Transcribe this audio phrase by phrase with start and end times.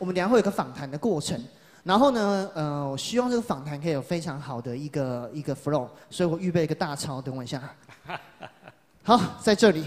[0.00, 1.40] 我们等下会有个访谈的过程。
[1.84, 7.74] 然后呢，呃，我希望这个访谈可以有非常好的一个一个 flow，所以我预备一个大抄，等我一下。
[9.04, 9.84] 好，在这里。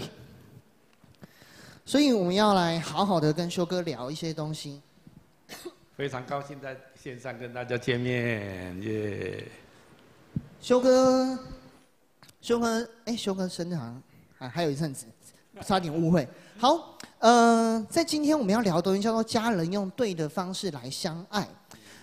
[1.84, 4.80] 所以我们要来好好的跟修哥聊一些东西。
[5.96, 9.46] 非常高兴在线上跟大家见面，耶！
[10.60, 11.38] 修哥，
[12.40, 14.02] 修哥，哎，修哥生日好像
[14.36, 15.06] 还还有一阵子，
[15.60, 16.28] 差点误会。
[16.64, 21.46] 好，呃，在今天我们要聊的东西叫做家人用对的方式来相爱。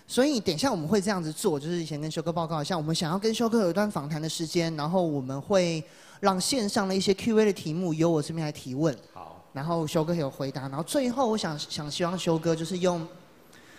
[0.05, 5.83] 所以等一下我们会这样子做，就是以前跟修哥报告一下，我们想要跟修哥有一段访谈的时间，然后我们会
[6.19, 13.03] 让线上的一些 Q&A 的题目由我这边来提问，好，然后修哥有回答，然后最后我想想希望修哥就是用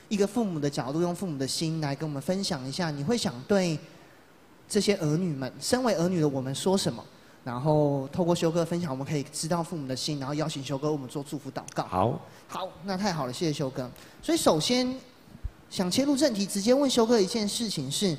[0.09, 3.79] 一个父母的角度，用父母的心来跟我们分享一下，你会想对
[4.69, 7.05] 这些儿女们，身为儿女的我们说什么？
[7.45, 11.85] 然后透过修哥分享，我们可以知道父母的心，然后邀请修哥为我们做祝福祷告。
[11.85, 13.91] 好，好，那太好了，谢谢修哥。
[14.23, 14.95] 所以首先。
[15.71, 18.15] 想切入正题，直接问修哥一件事情是：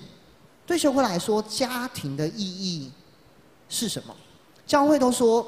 [0.66, 2.92] 对修哥来说，家庭的意义
[3.70, 4.16] 是什么？
[4.66, 5.46] 教会都说，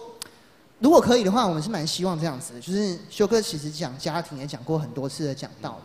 [0.78, 2.62] 如果可以的话，我们是蛮希望这样子的。
[2.62, 5.82] 就是修哥其实讲家庭也讲过很多次的讲道，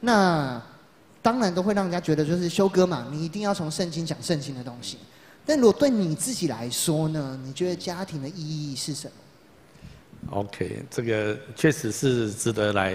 [0.00, 0.58] 那
[1.20, 4.96] 当然都会让人家觉得，就是修哥嘛，你一定要从圣经讲圣经的东西。
[5.48, 7.40] 但如果对你自己来说呢？
[7.42, 12.94] 你觉得家庭的意义是什么？OK，这个确实是值得来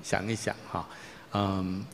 [0.00, 0.88] 想一想哈。
[1.32, 1.84] 嗯，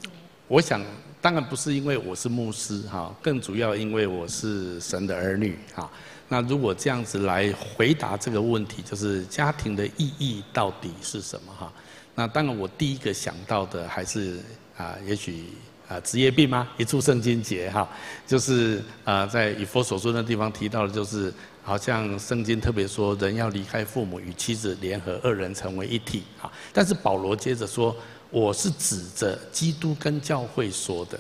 [0.48, 0.84] 我想
[1.18, 5.90] 当然不是因为我是牧师哈，更主要因为我是神的儿女哈。
[6.28, 11.72] 那如果这样子来回答这个问题，就是家庭的意义到底是什么哈？
[12.14, 14.40] 那当然我第一个想到的还是
[14.76, 15.46] 啊，也许
[15.88, 16.68] 啊职业病吗？
[16.76, 17.88] 一处圣经节哈，
[18.26, 26.50] 就是啊在以佛所说的地方提到的，就是好像圣经特别说人要离开父母与妻子联合，二人成为一体哈。
[26.72, 27.96] 但是保罗接着说。
[28.28, 31.18] 我是指着基督跟教会说的，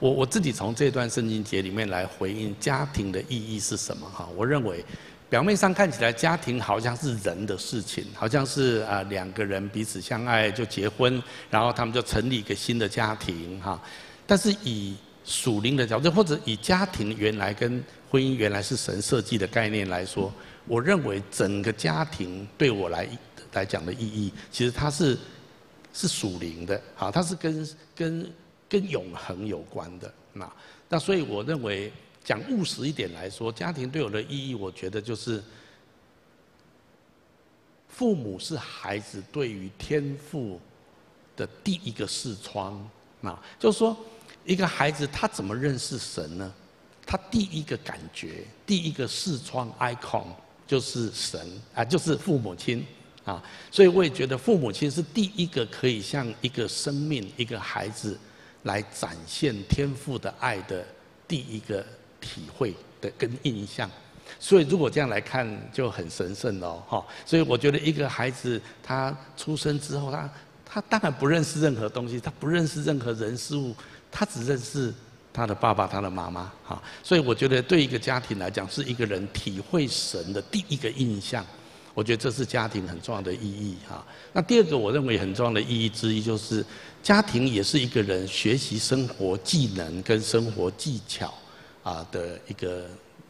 [0.00, 4.28] 我我自己从这段圣经节里面来回应家庭的意义是什么哈？
[4.36, 4.84] 我认为
[5.34, 13.82] 表面上看起来家庭好像是人的事情，好像是啊两个人彼此相爱就结婚，然后他们就成立一个新的家庭哈。
[14.28, 20.32] 但是以属灵的角度，或者以家庭原来跟婚姻原来是神设计的概念来说，
[20.68, 23.08] 我认为整个家庭对我来
[23.54, 25.18] 来讲的意义，其实它是。
[25.92, 28.32] 是属灵的，好，它是跟跟
[28.68, 30.52] 跟永恒有关的，那
[30.88, 31.92] 那所以我认为
[32.24, 35.40] 讲务实一点来说，家庭对我的意义，我觉得就是
[37.88, 40.58] 父母是孩子对于天赋
[41.36, 42.88] 的第一个视窗，
[43.20, 43.96] 那就是说
[44.44, 46.52] 一个孩子他怎么认识神呢？
[47.06, 50.24] 他第一个感觉，第一个视窗 icon
[50.66, 51.40] 就是神
[51.74, 52.84] 啊，就是父母亲。
[53.24, 58.18] 啊，所以我也觉得父母亲是第一个可以向一个生命、一个孩子
[58.64, 60.86] 来展现天赋的爱的
[61.26, 61.82] 第一个
[62.24, 63.90] 体会的跟印象。
[64.40, 67.04] 所以如果这样来看，就很神圣了哈。
[67.26, 70.30] 所以我觉得一个孩子他出生之后，他
[70.64, 73.76] 他当然不认识任何东西，他不认识任何人事物，
[74.10, 74.92] 他只认识
[75.32, 76.50] 他的爸爸、他的妈妈。
[76.64, 81.44] 哈，所以我觉得对一个家庭来讲，是一个人体会神的第一个印象。
[81.92, 84.04] 我觉得这是家庭很重要的意义哈。
[84.32, 86.64] 那第二个我认为很重要的意义之一，就是
[87.02, 91.32] 家庭也是一个人学习生活技能跟生活技巧
[91.84, 92.86] 啊的一个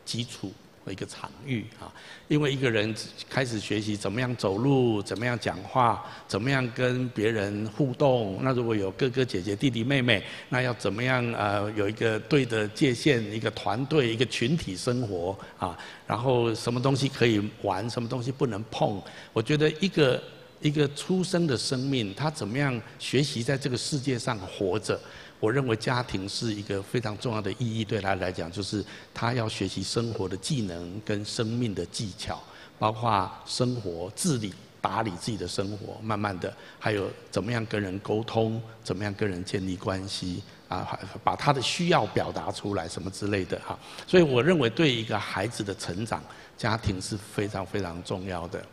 [0.06, 0.50] 基础
[0.82, 0.92] 和。
[0.92, 1.90] 一个场域啊，
[2.28, 2.94] 因为一个人
[3.28, 8.38] 开始学习怎么样走路，怎么样讲话，怎么样跟别人互动。
[8.42, 15.74] 那如果有哥哥姐姐、弟弟妹妹，那要怎么样呃有一个对的界限，一个团队、一个群体生活啊。
[16.06, 19.00] 然后什么东西可以玩，什么东西不能碰。
[19.32, 20.22] 我觉得一个
[20.60, 25.00] 一个出生的生命，他怎么样学习在这个世界上活着。
[25.40, 32.42] 我认为家庭是一个非常重要的意义，对他来讲，就是他要学习生活的技能跟生命的技巧，
[32.78, 43.78] 包括生活自理、打理自己的生活，慢慢的，还有怎么样跟人沟通，怎么样跟人建立关系，啊，把他的需要表达出来，什么之类的哈。
[44.06, 46.22] 所以我认为，对一个孩子的成长，
[46.56, 48.64] 家庭是非常非常重要的。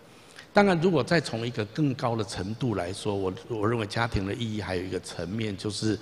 [0.54, 6.00] 当然，如果再从一个更高的程度来说，我我认为家庭的意义还有一个层面就是。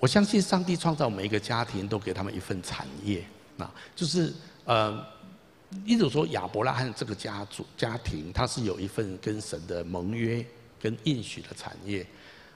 [0.00, 3.24] 我相信上帝创造每一个家庭，都给他们一份产业，
[3.56, 4.32] 啊，就是
[4.64, 5.02] 呃，
[5.86, 10.44] 一种说亚伯拉罕这个家族家庭，他是有一份跟神的盟约
[10.78, 12.06] 跟应许的产业，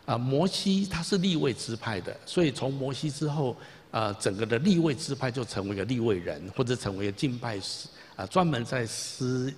[0.04, 3.56] 啊，摩西他是立位支派的，所以从摩西之后，
[3.90, 9.50] 呃，整个的立位支派就成为了立位人，或者成为了敬拜师，啊，专门在司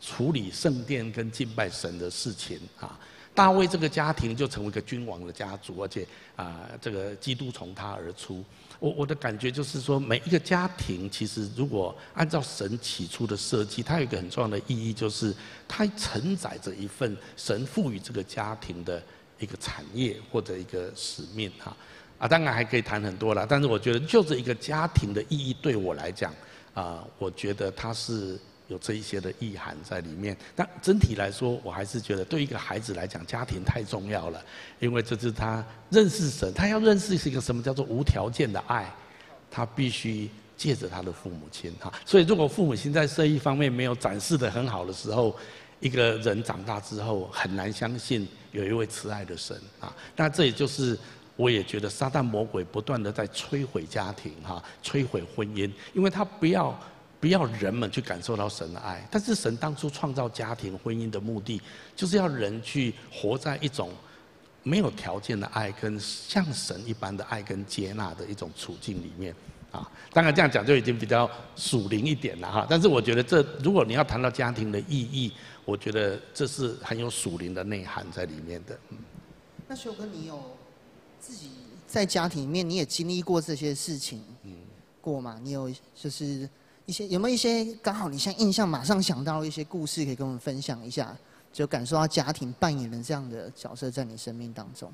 [0.00, 2.96] 处理圣殿跟敬拜神的事情啊。
[3.34, 6.06] 大卫这个家庭就成为一个君王的家族，而且
[6.36, 8.44] 啊，这个基督从他而出。
[8.80, 15.34] 我我的感觉就是说，每一个家庭其实如果按照神起初的设计，它有一个很重要的意义，就是
[15.68, 19.02] 它承载着一份神赋予这个家庭的
[19.38, 21.76] 一个产业或者一个使命哈。
[22.18, 26.34] 啊，当然还可以谈很多了，但是我觉得就这一个家庭的意义对我来讲，
[26.74, 28.38] 啊，我觉得它是。
[28.68, 34.42] 有这一些的意涵在里面，但整体来说，我还是觉得对一个孩子来讲，家庭太重要了，
[34.80, 38.90] 因为这是他认识神，他要认识是一个什么叫做无条件的爱，
[39.50, 41.92] 他必须借着他的父母亲哈。
[42.06, 45.36] 所以，如果父母亲在这一方面没有展示得很好的时候，
[45.80, 49.94] 一个人长大之后很难相信有一位慈爱的神啊。
[50.16, 50.98] 那这也就是
[51.36, 56.74] 我也觉得撒旦魔鬼不断地在摧毁家庭哈，摧毁婚姻，因为他不要。
[57.24, 61.58] 不要人们去感受到神的爱，但是神当初创造家庭婚姻的目的，
[61.96, 63.88] 就是要人去活在一种
[64.62, 69.34] 没有条件的爱，跟像神一般的爱跟接纳的一种处境里面
[69.72, 69.90] 啊。
[70.12, 71.26] 当然这样讲就已经比较
[71.56, 72.66] 属灵一点了哈。
[72.68, 75.32] 但是我觉得这如果你要谈到家庭的意义，
[75.64, 78.78] 我觉得这是很有属灵的内涵在里面的。
[78.90, 78.98] 嗯。
[79.66, 80.58] 那修哥，你有
[81.18, 81.48] 自己
[81.86, 84.52] 在家庭里面你也经历过这些事情，嗯，
[85.00, 85.40] 过吗？
[85.42, 86.46] 你有就是。
[86.86, 91.16] 一些有没有一些刚好你现在印象马上想到一些故事可以跟我们分享一下，
[91.52, 94.92] 就感受到家庭扮演的这样的角色在你生命当中。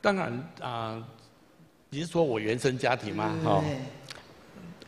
[0.00, 1.04] 当然啊、呃，
[1.88, 3.34] 你是说我原生家庭吗？
[3.42, 3.64] 哈，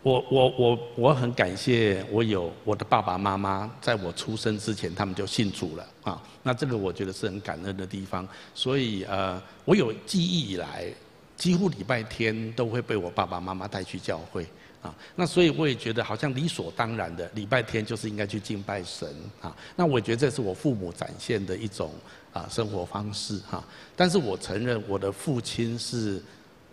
[0.03, 6.23] 我我我我很感谢我有我的爸爸妈妈，在我出生之前他们就信主了啊。
[6.43, 8.29] 那这个我觉得是很感恩的地方。
[8.55, 10.93] 所以呃，我有记忆以来，
[11.37, 14.47] 几乎礼拜天都会被我爸爸妈妈带去教会。
[14.83, 19.07] 啊，那所以我也觉得好像理所当然的，礼拜天就是应该去敬拜神
[19.41, 19.55] 啊。
[19.77, 21.93] 那我觉得这是我父母展现的一种
[22.33, 23.63] 啊生活方式哈。
[23.95, 26.23] 但是我承认我的父亲是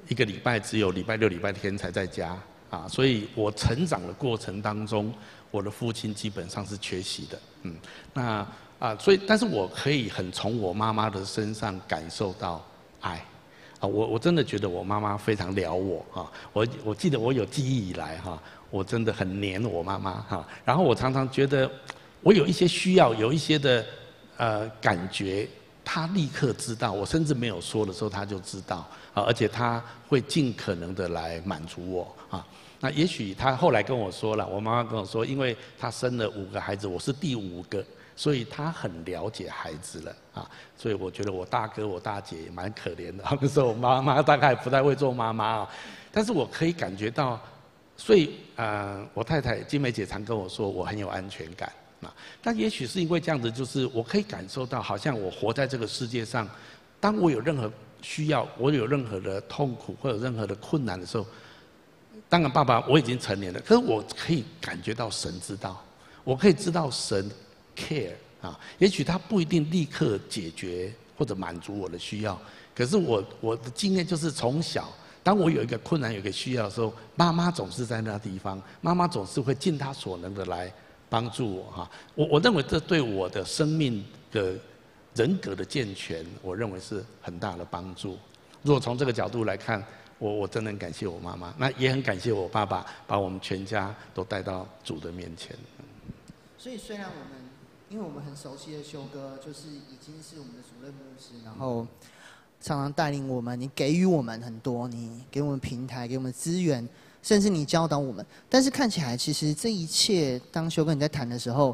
[0.07, 2.37] 一个礼拜只有礼拜六、礼拜天才在家
[2.69, 5.13] 啊，所以我成长的过程当中，
[5.51, 7.39] 我的父亲基本上是缺席的。
[7.63, 7.75] 嗯，
[8.13, 8.47] 那
[8.79, 12.65] 啊，所以但是我可以很从我妈妈的身上感受到
[13.01, 13.21] 爱。
[13.79, 18.41] 啊，我我真的觉得我妈妈非常了我哈，我我记得我有记忆以来哈，
[18.71, 20.47] 我真的很黏我妈妈哈。
[20.65, 21.69] 然后我常常觉得，
[22.21, 23.85] 我有一些需要，有一些的
[24.37, 25.47] 呃感觉，
[25.85, 28.77] 她立刻知道，我甚至没有说的时候，她就知道
[29.13, 32.43] 啊，而且她会尽可能的来满足我啊。
[32.79, 37.85] 那也许她后来跟我说了，我妈妈跟我说，因为她生了五个孩子，我是第五个。
[38.17, 43.23] 所以他很了解孩子了啊，所以我觉得我大哥我大姐也蛮可怜的。
[43.39, 45.69] 那时候我妈妈大概不太会做妈妈啊，
[46.11, 47.39] 但是我可以感觉到，
[47.95, 51.71] 所以呃，我太太金梅姐常跟我说我很有安全感
[52.01, 52.11] 啊。
[52.41, 56.49] 但也许是因为这样子，就是我可以感受到，好像我活在这个世界上，
[56.99, 57.71] 当我有任何
[58.01, 61.25] 需要，我有任何的痛苦或者任何的困难的时候，
[62.27, 65.79] 当然爸爸我已经成年了，可是我可以感觉到神知道，
[66.23, 67.29] 我可以知道神。
[67.77, 72.39] Care 啊，也许他不一定立刻解决或者满足我的需要，
[72.75, 74.91] 可是我我的经验就是从小，
[75.23, 80.71] 当我有一个困难、有一个需要的时候，妈妈总是在那地方，妈妈总是会尽她所能的来
[81.09, 81.91] 帮助我哈。
[82.13, 84.55] 我我认为这对我的生命的
[85.15, 88.17] 人格的健全，我认为是很大的帮助。
[88.61, 89.83] 如果从这个角度来看，
[90.19, 95.55] 我我真的很感谢我妈妈，那也很感谢我爸爸，把我们全家都带到主的面前。
[96.59, 97.36] 所以虽然我们。
[97.89, 101.87] 因为我们很熟悉的修哥，就是已经是我们的主任牧师，然后
[102.59, 106.85] 常常带领我们，你给予我们很多，你给我们平台，给我们资源，
[107.23, 108.25] 甚至你教导我们。
[108.49, 111.73] 但是看起来，其实这一切，当修哥你在谈的时候，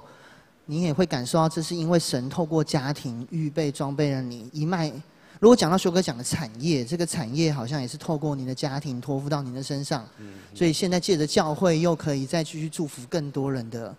[0.67, 4.93] 你也会感受到，这是因为神透过家庭预备装备了你一脉。
[5.39, 10.07] 如果讲到修哥讲的产业，这个产业好像也是透过你的家庭托付到您的身上，
[10.53, 13.95] 所以现在借着教会，又可以再继续祝福更多人的。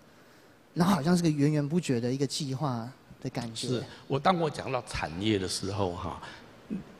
[0.75, 2.87] 然后好像是个源源不绝的一个计划
[3.21, 3.67] 的感觉。
[3.67, 6.21] 是我当我讲到产业的时候，哈，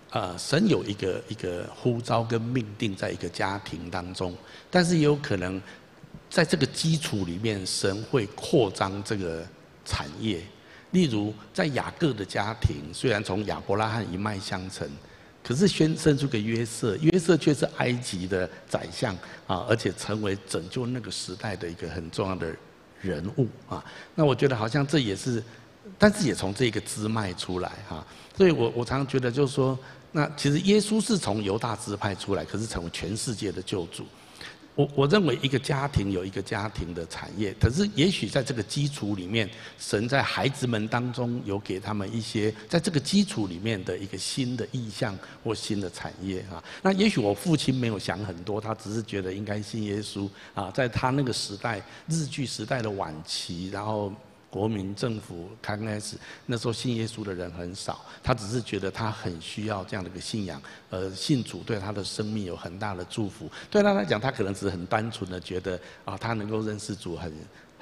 [0.10, 4.34] 呃，神有一个一个呼召跟命定在一个家庭当中，
[4.72, 5.62] 但是也有可能
[6.29, 9.46] 在这个基础里面，神会扩张这个
[9.84, 10.41] 产业。
[10.91, 14.89] 例如在雅各的家庭，虽然从亚伯拉罕一脉相承，
[15.44, 19.13] 可是宣生出个约瑟，约瑟却是埃及的宰相
[19.46, 22.55] 啊，而且成为拯救那个时代的一个很重要的。
[23.05, 23.83] 人物啊，
[24.15, 25.43] 那我觉得好像这也是，
[25.97, 29.77] 但是也从这个支脉出来哈，所以我我常常觉得就是说，
[30.12, 34.05] 那其实耶稣是从犹大支派出来，可是成为全世界的救主。
[34.75, 46.62] 我我认为一个家庭有一个家庭的产业，可是也许在这个基础里面，神在孩子们当中有给他们一些在这个基础里面的一个新的意向或新的产业啊。
[46.82, 54.13] 那也许我父亲没有想很多，他只是觉得应该信耶稣啊，在他那个时代，日据时代的晚期，然后。
[54.55, 63.51] 国民政府刚开始那时候信耶稣的人很少，他只是觉得他很需要这样的一个信仰，呃，信主对他的生命有很大的祝福。
[63.69, 67.29] 对他来讲，他可能只是很单纯的觉得啊，他能够认识主很。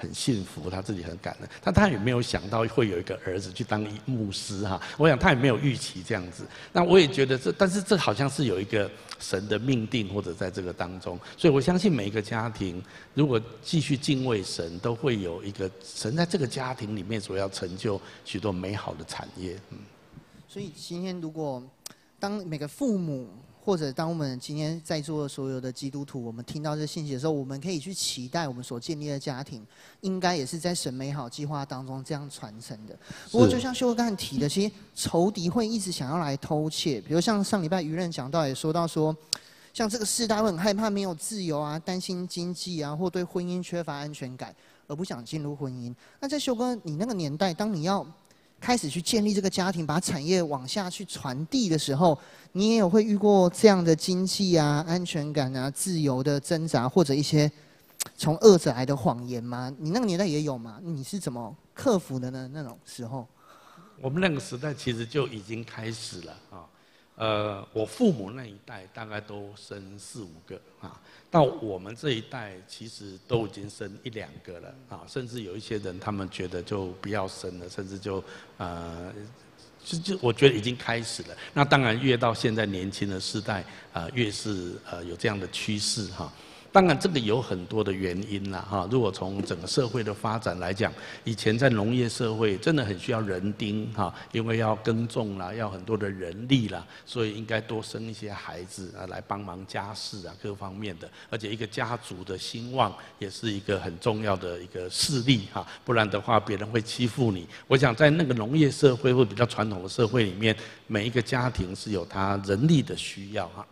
[0.04, 4.82] 很幸福，他自己很感恩，但他也没有想到会有一个儿子去当牧师哈。
[4.98, 6.44] 我想他也没有预期这样子。
[6.74, 11.18] 那我也觉得这，但是这好像是有一个神的命定，或者在这个当中。
[11.38, 12.84] 所以我相信每一个家庭，
[13.14, 19.58] 如果继续敬畏神，都会有一个神在这个家庭里面所要成就许多美好的产业。
[19.70, 19.78] 嗯。
[20.50, 21.64] 所以今天如果
[22.20, 23.30] 当每个父母。
[23.66, 29.66] 或者当我们今天在座的所有的基督徒，我们听到这信息的时候，我们可以去期待我们所建立的家庭，
[30.02, 32.94] 应该也是在神美好计划当中这样传承的。
[33.32, 37.00] 不过，就像修哥刚才提的，其实仇敌会一直想要来偷窃。
[37.00, 39.16] 比如像上礼拜舆论讲到也说到说，
[39.74, 44.54] 像这个世代会很害怕没有自由啊，担心经济啊，或对婚姻缺乏安全感，
[44.88, 45.96] 而不想进入婚姻。
[46.20, 48.06] 那在修哥你那个年代，当你要
[48.64, 52.18] 开始去建立这个家庭，把产业往下去传递的时候，
[52.54, 57.52] 你也有会遇过这样的经济啊、安全感啊、自由的挣扎，或者一些
[58.16, 59.70] 从恶者来的谎言吗？
[59.78, 60.80] 你那个年代也有吗？
[60.82, 62.50] 你是怎么克服的呢？
[62.54, 63.28] 那种时候，
[64.00, 66.64] 我们那个时代其实就已经开始了啊。
[67.16, 78.24] 呃，我父母那一代大概都生四五个啊，到我们这一代其实都已经生一两个了啊，甚至有一些人他们觉得就不要生了，甚至就
[78.58, 79.14] 呃，
[79.84, 81.38] 就就我觉得已经开始了。
[81.54, 86.34] 那当然越到现在年轻的世代啊，越是呃有这样的趋势哈。
[86.74, 88.88] 当然，这个有很多的原因啦，哈。
[88.90, 90.92] 如果从整个社会的发展来讲，
[91.24, 101.08] 以前在农业社会真的很需要人丁，哈，因为要耕种啦，要很多的人力啦，所以应该多生一些孩子啊，来帮忙家事啊，各方面的。
[101.30, 105.64] 而且一个家族的兴旺也是一个很重要的一个势力，哈。
[105.86, 107.48] 不然的话，别人会欺负你。
[107.68, 110.56] 我想在那个农业社会或比较传统的社会里面，
[110.88, 113.64] 每一个家庭是有他人力的需要，哈。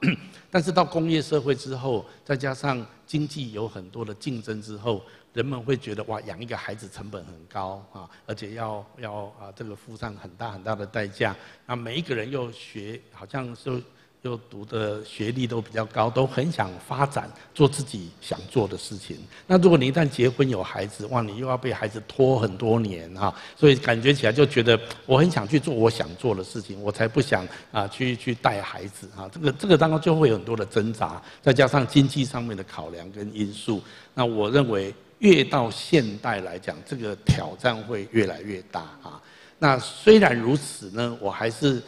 [0.52, 5.02] 但是到工业社会之后，再加上经济有很多的竞争之后，
[5.34, 11.36] 人们会觉得哇，养一个孩子成本很高啊，而且要要啊这个付上很大很大的代价。
[11.66, 13.82] 那每一个人又学，好像是。
[14.24, 19.18] 又读的学历都比较高，都很想发展做自己想做的事情。
[19.48, 29.28] 那如果你一旦结婚有孩子，哇，你又要被孩子拖很多年哈，所以感觉起来就觉得我很想去做我想做的事情，我才不想啊去去带孩子啊。
[29.34, 33.82] 这个这个当中就会有很多的挣扎，再加上经济上面的考量跟因素。
[34.14, 39.20] 那我认为越到现代来讲，这个挑战会越来越大啊。
[39.58, 41.82] 那虽然如此呢，我还是。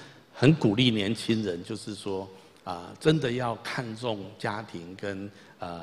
[0.44, 2.28] 很鼓励年轻人，就是说，
[2.66, 5.32] 啊，真的要看重家庭跟。
[5.60, 5.80] 呃，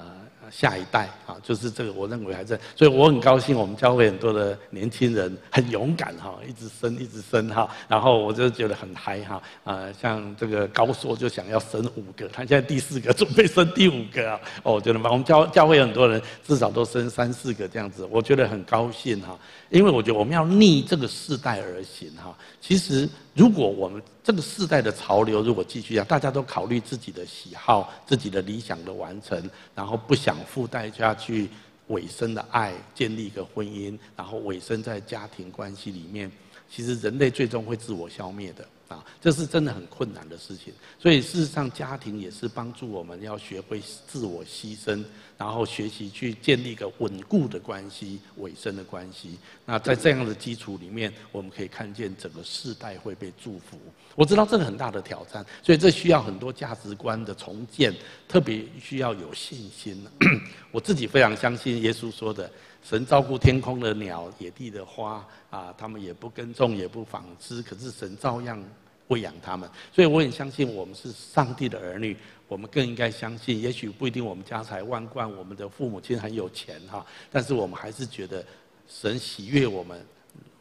[0.50, 19.38] 下一代啊，就是这个，我认为还在，所以我很高兴，我们教会很多的年轻人很勇敢哈，一直生一直生哈，然后我就觉得很嗨哈，呃，像这个高硕就想要生五个，他现在第四个准备生第五个啊，哦，我觉得，我们教教会很多人至少都生三四个这样子，我觉得很高兴哈，
[19.70, 29.48] 因为我觉得我们要逆这个世代而行哈，其实如果我们这个世代的潮流如果继续这样，大家都考虑自己的喜好、自己的理想的完成。
[29.74, 31.48] 然后不想附带下去
[31.86, 36.30] 委身的爱，建立一个婚姻，然后委身在家庭关系里面，
[36.68, 38.66] 其实人类最终会自我消灭的。
[38.90, 45.04] 啊，这是真的很困难的事情，所以事实上，家庭也是帮助我们要学会自我牺牲，
[45.38, 49.38] 然后学习去建立一个稳固的关系、委身的关系。
[49.64, 53.78] 那在这样的基础里面，我们可以看见整个世代会被祝福。
[54.16, 57.94] 我知道这个很大的挑战，所以这需要很多价值观的重建，
[58.26, 60.04] 特别需要有信心。
[60.72, 62.50] 我自己非常相信耶稣说的。
[62.82, 68.60] 神照顾天空的鸟、野地的花，啊，他们也不耕种，也不纺织，可是神照样
[69.08, 69.68] 喂养他们。
[69.92, 72.16] 所以我很相信，我们是上帝的儿女，
[72.48, 73.60] 我们更应该相信。
[73.60, 78.44] 也许不一定我们家财万贯，我们的父母亲很有钱哈，但是我们还是觉得
[78.88, 80.04] 神喜悦我们，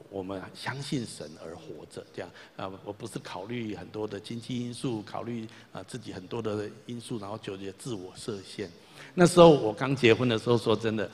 [0.09, 2.05] 我们相信神而活着。
[2.13, 8.69] 这样啊，我不是考虑很多的经济因素，考虑啊自己很多的因素，然后就觉得自我设限。
[9.15, 11.09] 那时候我刚结婚的时候，说真的。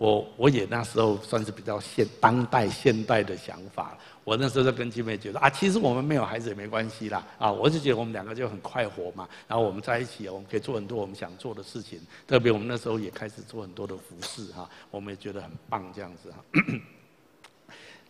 [0.00, 3.98] 我我也那时候算是比较现当代现代的想法。
[4.24, 9.28] 我那时候就跟金妹觉得啊，其实我们没有孩子也没关系啦啊，我就觉得我们两个就很快活嘛。
[9.46, 12.00] 然后我们在一起，我们可以做很多我们想做的事情。
[12.26, 16.38] 特别我们那时候也开始做很多的服饰哈，我们也觉得很棒这样子哈。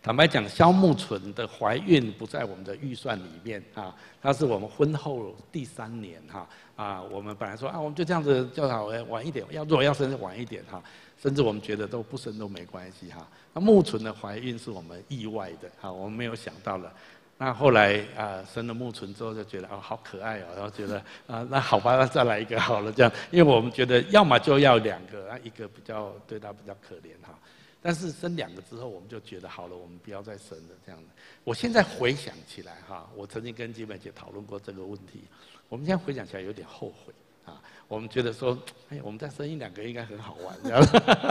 [0.03, 10.81] 坦白讲，萧木纯的怀孕不在我们的预算里面啊，她是我们婚后第三年哈啊，我们本来说啊，我们就这样子叫她晚一点，要如果要生晚一点哈，
[11.21, 13.27] 甚至我们觉得都不生都没关系哈。
[13.53, 16.91] 那木纯的怀孕是我们意外的哈，我们没有想到了。
[17.37, 20.97] 那后来啊，生了木纯之后就觉得哦，好可爱哦，然后觉得
[21.27, 27.37] 啊，那好吧，那再来一个好了这样，因为我们觉得要么就要两个，啊一个比较对他比较可怜哈。
[27.81, 31.07] 但是生两个之后，我们就觉得好了，我们不要再生了这样子。
[31.43, 35.23] 我现在回想起来哈，我曾经跟金梅姐讨论过这个问题。
[35.67, 37.11] 我们现在回想起来有点后悔
[37.45, 37.61] 啊。
[37.87, 38.57] 我们觉得说，
[38.89, 40.81] 哎，我们再生一两个应该很好玩这样。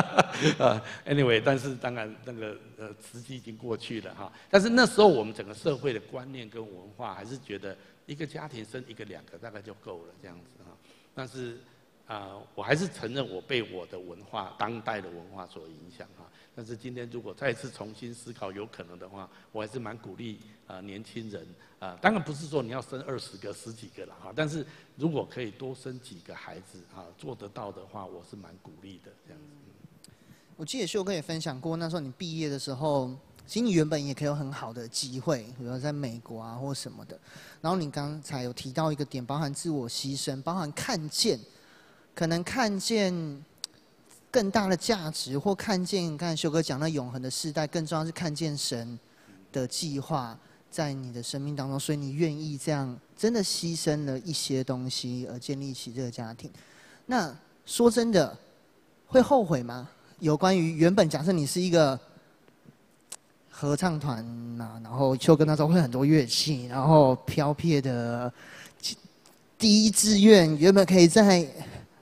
[0.61, 4.31] 啊，anyway，但是当然那个呃时机已经过去了哈。
[4.51, 10.77] 但是那时候我们整个社会的观念跟文化还是觉得一个家庭生一个两个大概就够了这样子哈。
[11.15, 11.59] 但是
[12.07, 16.30] 啊，我还是承认我被我的文化、当代的文化所影响哈。
[16.61, 21.47] 但是今天如果再次重新思考，有可能的话，我还是蛮鼓励啊年轻人
[21.79, 30.13] 啊，当然不是说你要生二十个、十几个了哈，但是如果可以多生几个孩子啊，做得到的话，我是蛮鼓励的这样子。
[30.55, 33.11] 我记得秀哥也分享过，那时候你毕业的时候，
[33.47, 37.19] 其实你原本也可以有很好的机会，比如说在美国啊或什么的。
[37.63, 41.41] 然后你刚才有提到一个点，包含自我牺牲，包含看见，
[42.15, 43.47] 可能看见。
[44.31, 48.99] 更大的价值，或看见刚才修哥讲那永恒的世代，更重要是看见神
[49.51, 50.39] 的计划
[50.71, 56.49] 在你的生命当中，所以你愿意这样真的牺牲了一些东西而建立起这个家庭。
[57.07, 58.39] 那说真的，
[59.07, 59.89] 会后悔吗？
[60.21, 61.99] 有关于原本假设你是一个
[63.49, 64.25] 合唱团
[64.57, 68.33] 呐，然后修哥那时候会很多乐器，然后飘撇的
[69.59, 71.45] 第一志愿原本可以在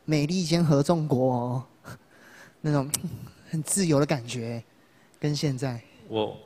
[0.04, 1.64] 美利坚合众国。
[2.60, 2.90] 那种
[3.50, 4.62] 很自由的感觉，
[5.18, 6.38] 跟现在我，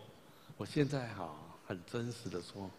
[0.57, 1.35] 我现在哈
[1.67, 2.71] 很真实的说，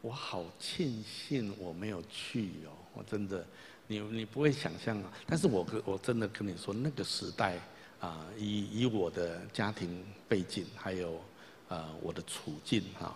[0.00, 3.46] 我好庆幸我没有去哦，我真的，
[3.86, 7.58] 你你不会想象啊，但是我跟我真的跟你说，那个时代
[8.00, 11.20] 啊，以以我的家庭背景，还有
[11.68, 13.14] 啊我的处境哈，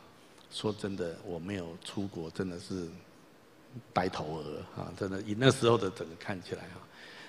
[0.50, 2.88] 说真的，我没有出国，真的是
[3.92, 6.80] 呆头鹅啊，真的以那时候的整个看起来哈。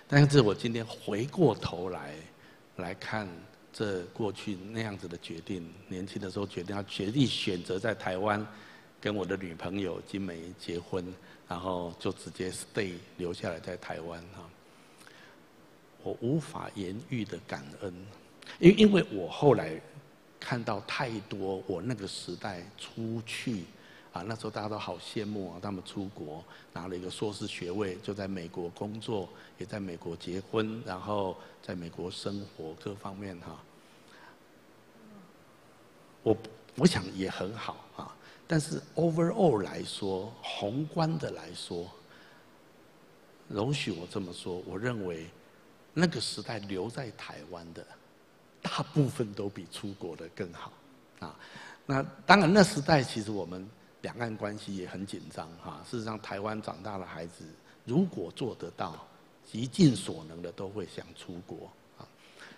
[0.07, 2.13] 但是我今天回过头来
[2.77, 3.27] 来看
[3.73, 8.45] 这过去那样子的决定，年轻的时候决定要决定选择在台湾
[9.01, 11.03] 跟我的女朋友金梅结婚，
[11.47, 14.47] 然后就直接 stay 留下来在台湾哈。
[16.03, 17.91] 我无法言喻的感恩，
[18.59, 19.81] 因因为我后来
[20.39, 23.63] 看到太多我那个时代出去。
[24.15, 33.59] 啊，那时候大家都好羡慕啊，他们出国拿了一个硕士学位，就在美国工作，也在美国结婚，然后在美国生活各方面哈。
[36.23, 36.37] 我
[36.77, 38.15] 我想也很好啊，
[38.47, 41.85] 但是 overall 来说，宏观的来说，
[43.49, 45.27] 容许我这么说，我认为
[45.93, 47.85] 那个时代留在台湾的，
[48.61, 50.71] 大部分都比出国的更好
[51.19, 51.37] 啊。
[51.85, 53.69] 那当然，那时代其实我们。
[54.05, 55.81] 两岸关系也很紧张哈。
[55.89, 57.43] 事实上，台湾长大的孩子，
[57.85, 59.03] 如果做得到，
[59.43, 62.05] 极尽所能的都会想出国啊。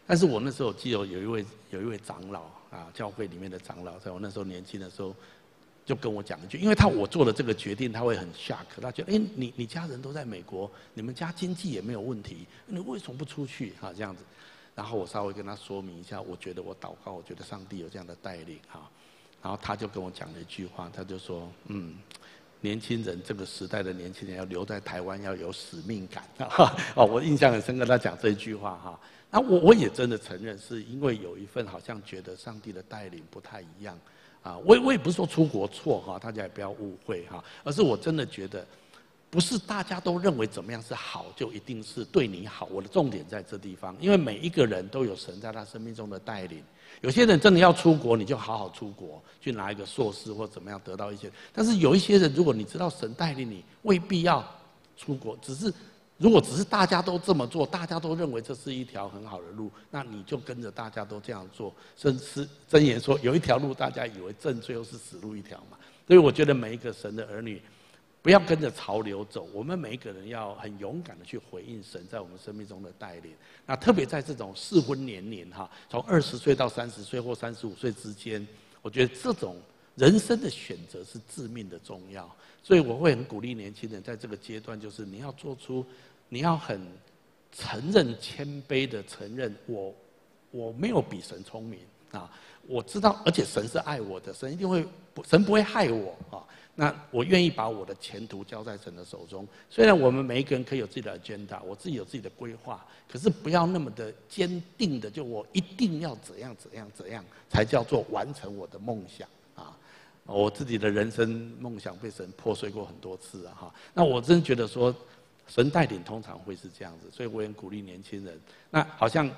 [0.05, 5.15] 但是我那时候记得有一位有一位长老啊，教会里面的长老，在我那时候年轻的时候，
[5.85, 13.93] 就跟我讲一句，因为他我做了这个决定，他会很 shock，他觉得哎，你你家人都在美国，你们家经济也没有问题，你为什么不出去哈？
[13.95, 14.21] 这样子，
[14.75, 18.91] 然后我稍微跟他说明一下，我觉得我祷告，我觉得上帝有这样的带领哈。
[19.41, 21.95] 然后他就跟我讲了一句话，他就说：“嗯，
[22.59, 26.23] 年轻人，这个时代的年轻人要留在台湾，要有使命感。
[26.95, 28.99] ”哦，我印象很深刻，他讲这一句话哈。
[29.29, 33.97] 那我我也真的承认，是因为有一份好像觉得上帝的带领不太一样
[34.41, 34.57] 啊。
[34.57, 38.65] 我我也不是说出国错哈，大家也不要误会哈，而是我真的觉得，
[39.29, 42.65] 不是大家都认为怎么样是好，就一定是对你好。
[42.71, 46.63] 我的重点在这地方，因为每一个人都有神在他生命中的带领。
[47.01, 51.31] 有些人真的要出国，你就好好出国，去拿一个硕士或怎么样得到一些。
[51.53, 54.43] 但是有一些人，如果你知道神带领你，未必要
[54.97, 55.37] 出国。
[55.41, 55.71] 只是
[56.17, 61.71] 如果只是大家都这么做，大家都认为这是一条很好的路，那你就跟着大家都这样做。
[61.95, 65.77] 甚至真言说，有一条路大家以为正，最后是死路一条嘛。
[66.07, 67.61] 所以我觉得每一个神的儿女，
[68.27, 69.47] 不要跟着潮流走。
[69.53, 73.31] 我们每一个人要很勇敢的去回应神在我们生命中的带领。
[73.65, 78.45] 那特别在这种适婚年龄哈，从二十岁到三十岁或三十五岁之间，
[78.81, 79.55] 我觉得这种
[79.95, 82.29] 人生的选择是致命的重要。
[82.61, 85.85] 所以我会很鼓励年轻人在这个阶段，就是你要做出，
[86.27, 86.85] 你要很
[87.53, 89.95] 承认、谦卑的承认我。
[90.51, 91.79] 我没有比神聪明
[92.11, 92.29] 啊！
[92.67, 94.85] 我知道，而且神是爱我的，神一定会，
[95.25, 96.43] 神不会害我啊！
[96.79, 99.47] 那我愿意把我的前途交在神的手中。
[99.67, 109.75] 虽然我们每一个人可以有自己的 agenda，我自己有自己的规划，可是不要那么的坚定的，就我一定要怎样怎样怎样才叫做完成我的梦想啊！
[110.25, 113.57] 我自己的人生梦想被神破碎过很多次啊！
[113.59, 114.95] 哈，那我真觉得说，
[115.47, 118.39] 神带领通常会是这样子，所以我也鼓励年轻人。
[118.69, 119.29] 那好像。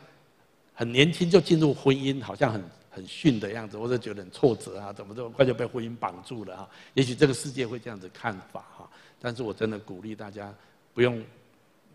[0.76, 6.70] 很年轻就进入婚姻，好像很很逊的样子，或者觉得很挫折啊，怎么这么快就被婚姻绑住了啊？
[6.96, 8.90] 也许这个世界会这样子看法哈，
[9.22, 10.54] 但是我真的鼓励大家
[10.94, 11.24] 不用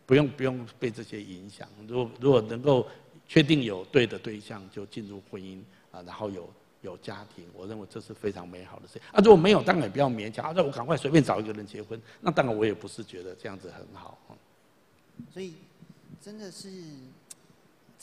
[0.06, 1.68] 不用不用被这些影响。
[1.88, 2.86] 如果如果能够
[3.28, 5.58] 确定有对的对象，就进入婚姻
[5.90, 6.48] 啊，然后有
[6.82, 9.00] 有家庭，我认为这是非常美好的事。
[9.12, 10.44] 啊，如果没有，当然也不要勉强。
[10.46, 14.18] 啊，那我赶快随便找一个人结婚，那当然我也不是觉得这样子很好。
[15.32, 15.54] 所以
[16.22, 16.70] 真的是。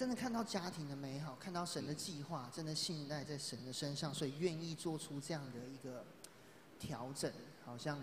[0.02, 6.04] 真的看到家庭的美好，看到神的计划，真的信赖在神的身上，所以愿意做出这样的一个
[6.80, 7.32] 调整，
[7.64, 8.00] 好像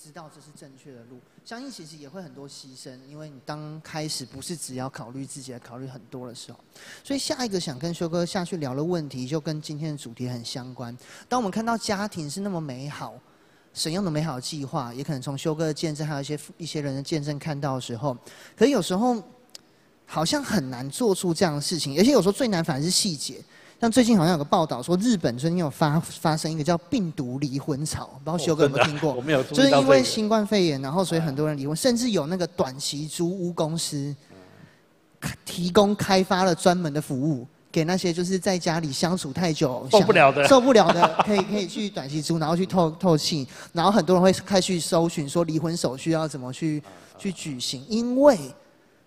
[0.00, 1.18] 知道这是正确的路。
[1.44, 6.60] 相信其实也会很多牺牲，因为你刚开始不是只要考虑自己，来考虑很多的时候。
[7.02, 10.96] 所以下一个想跟修哥下去聊的问题，就跟今天的主题很相关。
[11.28, 13.18] 当我们看到家庭是那么美好，
[13.74, 18.16] 神用的美好计划，也可能从修哥的见证，还有一些一些人的见证看到的时候，
[18.56, 19.20] 可是有时候。
[20.12, 23.36] 好像很难做出这样的事情，而且有时候最难反而是细节。
[23.80, 29.14] 像最近好像有个报道说，日本最近有发发生一个叫病毒离婚潮，不知道修哥有没有听过？
[29.14, 29.42] 我没有。
[29.44, 34.14] 就是因为新冠肺炎，然后所以很多人离婚，甚至有那个短期租屋公司
[35.46, 46.82] 提供开发了专门的服务，给那些就是在家里相处太久受不了的、受不了的， 可以可以去短期租，然后去透透气，然后很多人会开始去搜寻说离婚手续要怎么去
[47.16, 48.38] 去举行，因为。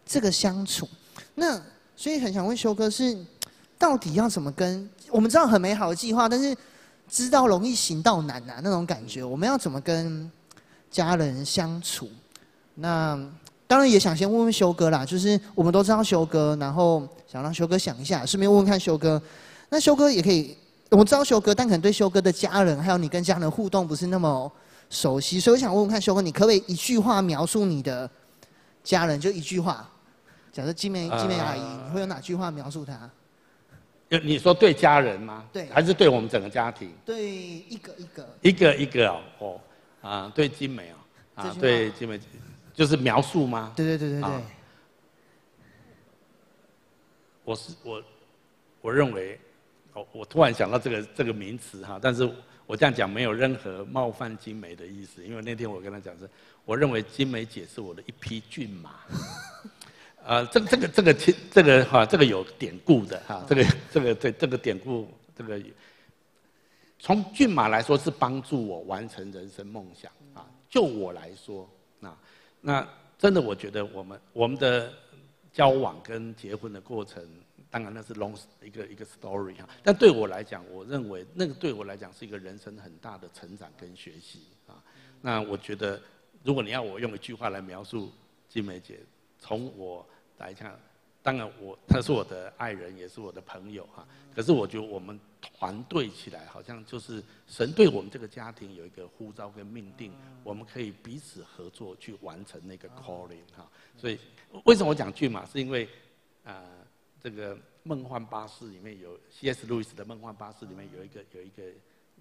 [0.06, 0.88] 这个相处，
[1.34, 1.60] 那
[1.96, 3.18] 所以很想问修哥是，
[3.78, 6.56] 到底要怎么跟我们知道很美好的计划，但是
[7.10, 10.30] 知道容易行道难啊那种感觉，我们要怎么跟
[10.92, 12.08] 家人相处？
[12.76, 13.18] 那
[13.66, 19.20] 当然也想先问问修哥啦，就是我们都知道修哥，然后想让修哥想一下，顺便问问看修哥。
[19.70, 20.56] 那修哥也可以，
[20.92, 24.52] 我知道修哥，但可能对修哥的家人还有你跟家人互动不是那么
[24.90, 28.10] 熟悉，所以我想问问看修哥，你可不可以一句话描述你的
[28.84, 29.20] 家人？
[29.20, 29.90] 就一句话。
[30.56, 33.12] 假设金梅金梅阿姨，你会有哪句话描述她？
[34.24, 35.46] 你说对家人吗？
[35.52, 36.94] 对，还是对我们整个家庭？
[37.06, 38.30] 对，一个一个。
[38.42, 39.60] 一个一个哦，
[40.02, 40.96] 啊，对金梅哦，
[41.36, 42.18] 啊，对金梅，
[42.74, 43.74] 就是描述吗？
[43.76, 44.32] 对对对对对。
[47.44, 48.02] 我是我，
[48.80, 49.38] 我认为，
[49.92, 52.24] 我我突然想到这个这个名词哈，但是
[52.66, 56.30] 我这样讲没有任何冒犯金梅的意思，因为那天我跟她讲是，
[56.64, 58.92] 我认为金梅姐是我的一匹骏马。
[60.28, 61.14] 呃，这个这个这个
[61.52, 65.08] 这个哈，这个有典故的哈，这个这个对这个典故，
[65.38, 65.62] 这个
[66.98, 70.50] 从骏马来说是帮助我完成人生梦想啊。
[70.68, 72.18] 就我来说，那
[72.60, 74.92] 那真的我觉得我们我们的
[75.54, 77.24] 交往跟结婚的过程，
[77.70, 79.70] 当然那是 long 一个一个 story 哈。
[79.84, 84.82] 但对我来讲，我认为那个对我来讲是一个人生很大的成长跟学习啊。
[85.22, 86.02] 那我觉得，
[86.44, 88.12] 如果你要我用一句话来描述
[88.50, 89.00] 金梅姐，
[89.38, 90.04] 从我。
[90.38, 90.78] 来看，
[91.24, 94.08] 当然我他是我的爱人，也是我的朋友哈。
[94.36, 100.12] 可是我觉得我们团队起来，好像就是神对我们这个家庭有一个呼召跟命定，
[100.44, 103.70] 我们可以彼此合作去完成那个 calling 哈。
[103.98, 104.20] 所以
[104.66, 105.86] 为什么我讲骏马，是因为
[106.44, 106.88] 啊、呃，
[107.24, 109.66] 这个梦幻巴士里面有 C.S.
[109.68, 111.64] 路易斯的梦幻巴士里面有一个有一个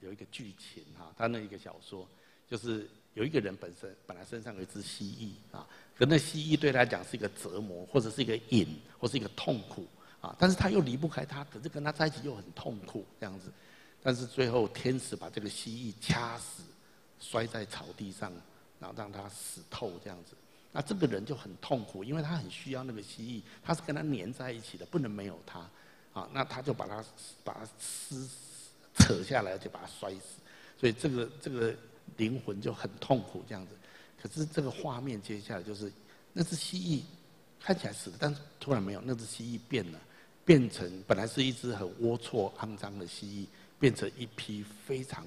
[0.00, 2.08] 有一个剧情哈，他那一个小说
[2.48, 2.88] 就是。
[3.14, 5.64] 有一个人本身本来身上有一只蜥蜴啊，
[5.96, 8.66] 可那蜥蜴对他来讲是一个折磨，或者是一个瘾，
[8.98, 9.86] 或是一个痛苦
[10.20, 10.34] 啊。
[10.38, 13.52] 但是他又离不开他，可是跟他在一起又很痛苦这样子。
[14.02, 16.62] 但是最后天使把这个蜥蜴掐死，
[17.20, 18.32] 摔在草地上，
[18.80, 20.34] 然后让他死透这样子。
[20.72, 25.60] 那这个人就很痛苦，因为他很需要那个蜥蜴，他是跟他黏在一起的，不能没有他
[26.12, 26.28] 啊。
[26.32, 27.04] 那他就把他
[27.44, 28.28] 把他撕
[28.96, 30.40] 扯下来，就把他摔死。
[30.78, 31.74] 所以这个这个。
[32.18, 33.72] 灵魂就很痛苦这样子，
[34.24, 35.92] 可是这个画面接下来就是，
[36.32, 37.02] 那只蜥蜴
[37.60, 40.00] 看起来死了，但是突然没有，那只蜥蜴变了，
[40.46, 43.46] 变成本来是一只很龌龊、肮脏的蜥蜴，
[43.78, 45.26] 变成一匹非常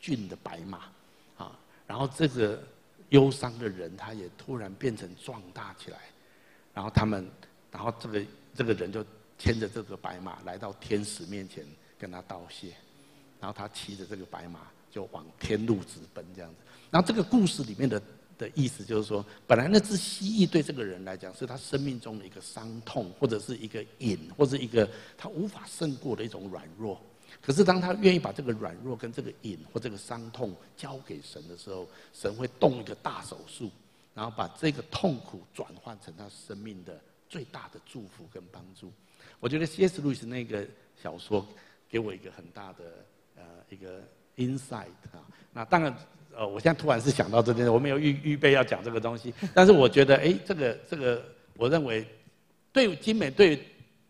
[0.00, 0.90] 俊的白马，
[1.36, 2.62] 啊，然后这个
[3.10, 5.98] 忧伤的人，他也突然变成壮大起来。
[6.72, 7.30] 然后他们，
[7.70, 9.04] 然后这个这个人就
[9.38, 11.66] 牵着这个白马来到天使面前
[11.98, 12.72] 跟他道谢，
[13.40, 16.56] 然后他骑着这个白马就往天路直奔这样子。
[16.90, 18.00] 然后这个故事里面的
[18.38, 27.00] 的意思就是说，本来那只蜥蜴对这个人来讲是他生命中的一个伤痛，或者是一个瘾，或者一个他无法胜过的一种软弱。
[27.42, 33.70] 可是当他愿意把这个软弱跟这个瘾或这个伤痛交给神的时候，神会动一个大手术，
[34.14, 38.92] 然后把这个痛苦转换成他生命的最大的祝福跟帮助。
[39.40, 40.00] 我觉得 C.S.
[40.00, 40.66] 路易斯那个
[41.02, 41.46] 小说
[41.88, 43.04] 给我一个很大的
[43.36, 44.02] 呃一个
[44.36, 45.26] insight 啊。
[45.52, 45.92] 那当然。
[46.38, 51.20] 呃，我现在突然是想到这件事，我没有预预备要讲这个东西，但是我觉得，哎，这个这个，
[51.56, 52.06] 我认为
[52.72, 53.60] 对金美对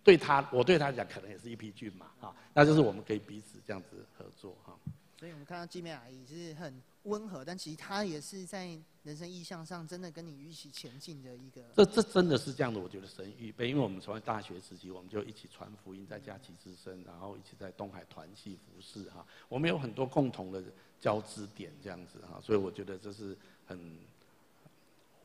[0.05, 4.77] 对他，我对他讲可能也是一匹骏马啊，那就是我们可以彼此这样子合作哈。
[5.19, 11.63] 所以我们看到金美阿姨是很温和，但其实他也是在人生意向上真的跟你一起前进的一个。
[11.75, 20.63] 这这真的是这样的，我觉得神预备，因为我们从大学时期我们就一起传福音，在佳期之声，然后一起在东海团契服侍哈，我们有很多共同的。
[21.01, 23.79] 交织点这样子哈，所以我觉得这是很，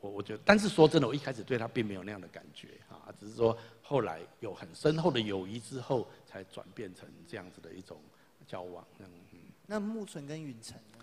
[0.02, 7.98] 我我觉得，但是说真的，我一开始对他并没有那样的感觉哈，只是说后来有很深厚的友谊之后，才转变成这样子的一种
[8.46, 8.86] 交往。
[9.00, 9.08] 嗯，
[9.66, 11.03] 那木纯跟允成呢？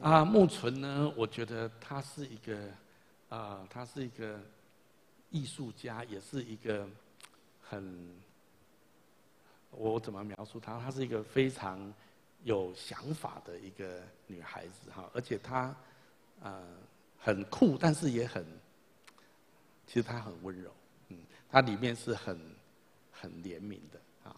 [0.00, 2.58] 啊，木纯呢，我觉得他是一个
[3.28, 4.40] 啊，他是一个
[5.30, 6.88] 艺术家，也是一个
[7.62, 8.14] 很，
[9.70, 10.78] 我怎么描述他？
[10.80, 11.92] 他是一个非常。
[12.44, 15.72] 有想法的一个女孩子哈，而且她，
[16.40, 16.60] 呃，
[17.20, 18.44] 很酷，但是也很，
[19.86, 20.68] 其实她很温柔，
[21.10, 21.18] 嗯，
[21.48, 22.36] 她里面是很，
[23.12, 24.34] 很怜悯的啊，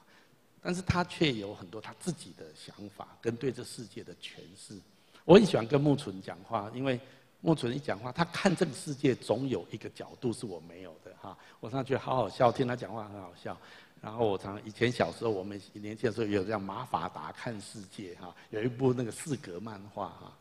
[0.60, 4.78] 但是她却有很多她自己的想法跟对这世界的诠释。
[5.24, 7.00] 我很喜欢跟木纯讲话，因为
[7.40, 11.36] 木纯一讲话，他看这个世界总有一个角度是我没有的哈。
[11.60, 13.56] 我上去好好笑，听他讲话很好笑。
[14.00, 20.32] 然后我常以前小时候，我们年轻的时候有这样马法达看世界哈，有一部那个四格漫画哈。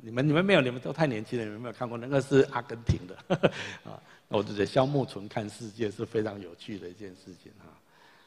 [0.00, 3.50] 你们你们没有，你们都太年轻了，你们没有看过，那个是阿根廷的
[3.82, 4.00] 啊。
[4.28, 7.64] 我就觉得萧木纯看世界是非常有趣的一件事情哈。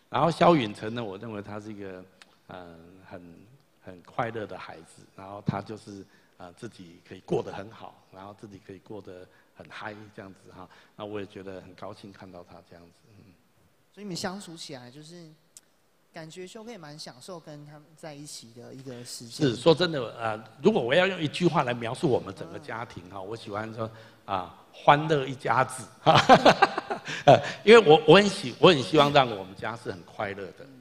[0.09, 2.03] 然后萧允成呢，我认为他是一个
[2.47, 3.21] 嗯很
[3.81, 6.05] 很快乐的孩子，然后他就是
[6.37, 10.69] 啊自己可以过得很好，然后自己可以过得很嗨这样子哈。
[10.95, 12.91] 那我也觉得很高兴看到他这样子。
[13.09, 13.33] 嗯
[13.93, 15.29] 所以你们相处起来就是，
[16.13, 19.45] 感觉修哥也蛮享受跟他们在一起的一个时间。
[19.49, 23.91] 是说真的，呃，如果我要用一句话来描述我们整个家庭哈，我喜欢说
[24.23, 26.13] 啊，欢乐一家子哈，
[27.27, 30.65] 呃，因为我我很喜我很希望让我们家是很快乐的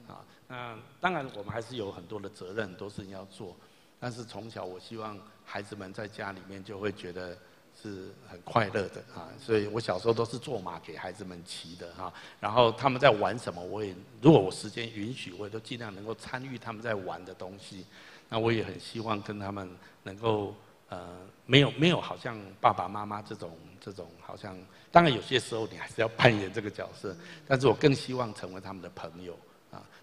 [0.51, 3.55] 那当然我们还是有很多的责任，很多事情要做，
[3.97, 7.37] 但是从小我希望孩子们在家里面就会觉得。
[7.81, 17.85] 是很快乐的啊，所以我小时候都是坐马给孩子们骑的哈，然后他们在玩什么，我也如果我时间允许，我也都尽量能够参与他们在玩的东西。
[18.27, 19.67] 那我也很希望跟他们
[20.03, 20.53] 能够
[20.89, 24.59] 呃，没有没有好像爸爸妈妈这种这种好像，
[24.91, 27.15] 当然有些时候你还是要扮演这个角色，
[27.47, 29.33] 但是我更希望成为他们的朋友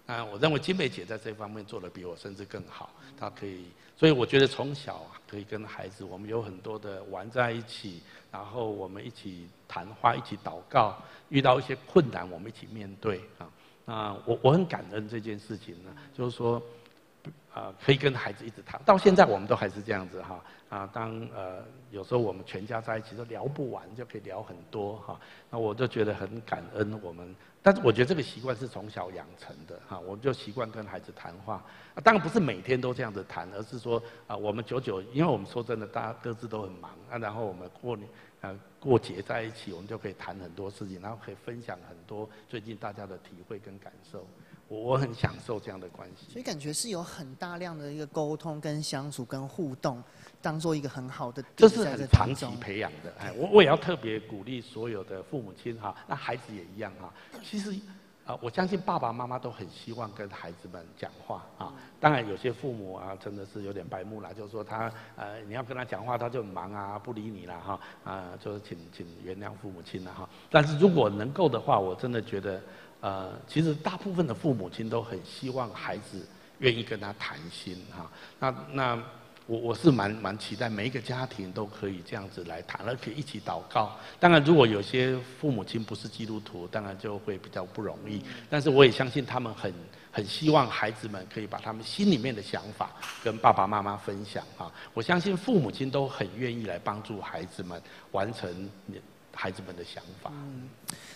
[0.09, 0.25] 啊。
[0.25, 3.65] 我认为金美姐在这方面做得比我甚至更好，她可以。
[3.95, 13.49] 所以我觉得从小啊，可以跟孩子，我们有很多的玩在一起，然后我们一起谈话，一起祷告，遇到一些困难，我们一起面对啊。
[13.83, 16.61] 那我我很感恩这件事情呢，就是说，
[17.53, 20.41] 啊，可以跟孩子一直谈，到现在我们都还是这样子哈。
[20.69, 25.19] 啊，当呃有时候我们全家在一起都聊不完，就可以聊很多哈。
[25.49, 27.35] 那我就觉得很感恩我们。
[27.61, 31.63] 但是我觉得这个习惯是从小养成的哈，我们就习惯跟孩子谈话。
[32.03, 44.25] 当然不是每天都这样子谈，而是说啊，我们久久，因为我们说真的，大家各自都很忙啊，然后我们过年啊过节在一起，我们就可以谈很多事情，然后可以分享很多最近大家的体会跟感受。
[44.69, 46.31] 我我很享受这样的关系。
[46.31, 50.01] 所以感觉是有很大量的一个沟通、跟相处、跟互动，
[50.41, 51.43] 当做一个很好的。
[51.55, 57.73] 这是很长期培养的，哎，我我也要特别鼓励所有的父母亲哈，那孩子也一样哈，其实。
[58.25, 61.73] 啊，我相信爸爸妈妈都很希望跟孩子们讲话啊。
[61.99, 67.79] 当然，有些父母啊，真的是有点白目了，就是说他呃，你要跟他讲话，他就很忙啊，不理你了哈。
[68.03, 70.29] 啊，就是请请原谅父母亲了哈。
[70.51, 72.61] 但是如果能够的话，我真的觉得，
[73.01, 76.23] 呃，其实大部分的父母亲都很希望孩子
[76.59, 78.11] 愿意跟他谈心哈。
[78.39, 79.03] 那那。
[79.49, 83.97] 我我是蛮蛮期待每一个家庭都可以这样子来谈，而且一起祷告。
[84.19, 88.21] 当然，如果有些父母亲不是基督徒，当然就会比较不容易。
[88.47, 89.73] 但是我也相信他们很
[90.11, 92.91] 很希望孩子们可以把他们心里面的想法
[93.23, 94.71] 跟爸爸妈妈分享啊。
[94.93, 97.81] 我相信父母亲都很愿意来帮助孩子们
[98.11, 98.69] 完成
[99.41, 100.29] 孩子们的想法。
[100.33, 100.67] 嗯，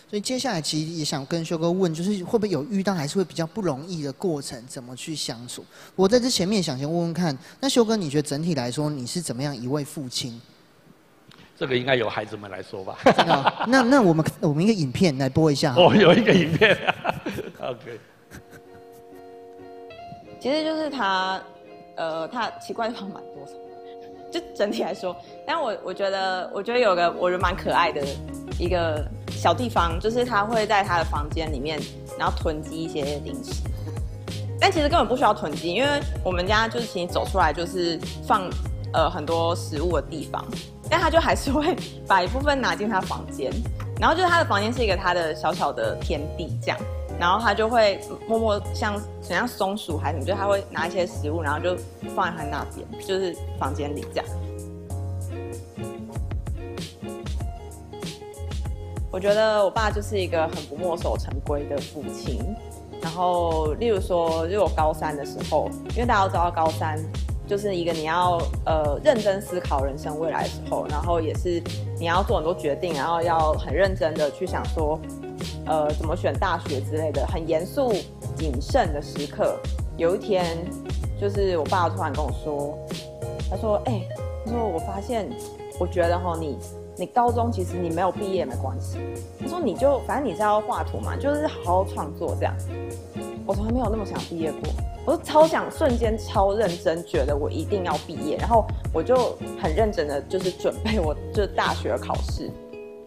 [0.10, 5.66] 所以接下来其实也想跟修哥问，就是会不会有遇到还是会比较不容易的过程，怎么去相处？
[5.94, 10.40] 我在这前面想先问问看，那修哥你觉得整体来说你是怎么样一位父亲？
[11.58, 12.98] 这个应该由孩子们来说吧。
[13.68, 15.76] 那那我们我们一个影片来播一下。
[15.76, 16.78] 哦，有一个影片。
[17.60, 18.00] OK。
[20.40, 21.42] 其实就是他，
[21.96, 23.52] 呃，他奇怪的地方蛮多的，
[24.34, 25.16] 就整体来说。
[25.46, 28.02] 但我我觉得，我觉得有个我觉得蛮可爱的
[28.58, 31.80] 一个小地方，就是他会在他的房间里面，
[32.18, 33.62] 然后囤积一些零食。
[34.60, 35.90] 但其实根本不需要囤积，因为
[36.24, 38.50] 我们家就是其实走出来就是放
[38.94, 40.44] 呃很多食物的地方。
[40.90, 41.76] 但他就还是会
[42.08, 43.52] 把一部分拿进他房间，
[44.00, 46.78] 然后就是他的房间是一个他的小小的天地这样，
[47.24, 51.74] 然后他就会默默像像松鼠还是什么，就他会拿一些食物，然后就
[52.14, 54.26] 放在他那边，就是房间里这样。
[59.10, 62.44] 我觉得我爸就是一个很不墨守成规的父亲，
[63.02, 67.02] 然后例如说，就我高三的时候，因为大家都知道高三。
[67.46, 71.62] 就是一个你要呃认真思考人生未来的时候，然后也是
[72.00, 74.98] 你要做很多决定，然后要很认真的去想说，
[75.66, 77.92] 呃怎么选大学之类的，很严肃
[78.36, 79.58] 谨慎的时刻。
[79.98, 80.58] 有一天，
[81.20, 82.78] 就是我爸突然跟我说，
[83.50, 84.02] 他说：“哎、
[84.46, 85.30] 他说我发现，
[85.80, 86.58] 我觉得哈你
[86.98, 88.98] 你高中其实你没有毕业没关系。
[89.40, 92.56] 他说你就反正你是要画图嘛，就是好好创作这样。
[93.46, 94.62] 我从来没有那么想毕业过。”
[95.06, 102.50] 我就超想瞬间超认真，觉得我一定要毕业，然后我就很认真的就是准备我就大学考试，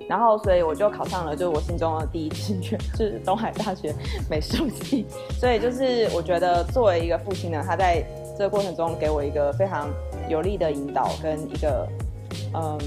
[0.08, 3.94] 然后所以我就考上了就是我心中的第一志愿，就是东海大学
[4.30, 5.04] 美术系。
[5.40, 8.04] 所以就是我觉得作为一个父亲呢，他在
[8.38, 9.88] 这个过程中给我一个非常
[10.28, 11.88] 有力的引导跟一个
[12.54, 12.78] 嗯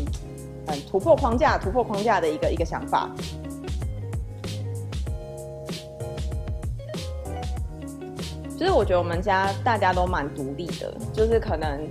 [0.65, 3.09] 很突破框架、突破框架的一个一个想法。
[8.57, 11.87] 其实我觉得我们家大家都蛮独立的，就是可能，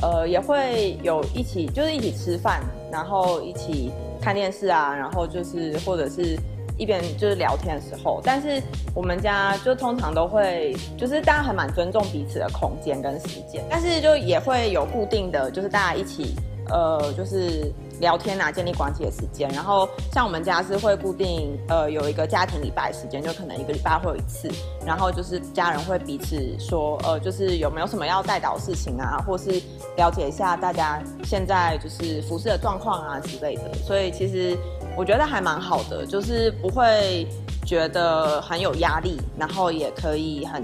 [0.00, 3.90] 呃，也会有一起，就是一起吃饭，然后一起
[4.24, 6.34] 看电视啊，然后就是或者是
[6.78, 8.62] 一边就是聊天的时候，但是
[8.94, 16.34] 我们家就通常都会，就是大家还蛮尊重彼此的空间跟时间，但是就也会有固定的就是大家一起，
[16.70, 17.70] 呃，就是。
[18.04, 19.48] 聊天啊，建立关系的时间。
[19.48, 24.50] 然后像我们家是会固定，呃，有一个家庭礼拜时间，就可能一个礼拜会有一次。
[24.84, 29.58] 然后就是家人会彼此说，呃，就是有没有什么要带导事情啊，或是
[29.96, 33.72] 了解一下大家现在就是服侍的状况啊之类的。
[33.86, 34.54] 所以其实
[34.98, 37.26] 我觉得还蛮好的，就是不会
[37.64, 40.62] 觉得很有压力，然后也可以很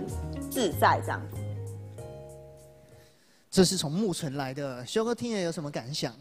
[0.51, 1.39] 自在这样子。
[3.51, 6.13] 这是从木存来的，修哥听了有什么感想？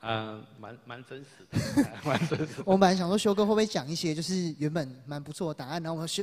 [0.00, 2.62] 嗯，蛮蛮真实的，蛮真实的。
[2.66, 6.22] 我们本来想说，修哥会不会讲一些就是原本蛮不错的答案，然后我们修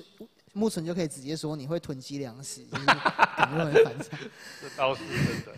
[0.53, 2.85] 木存就可以直接说你会囤积粮食，就是
[3.35, 4.19] 感觉很反常。
[4.61, 5.51] 这倒是真的。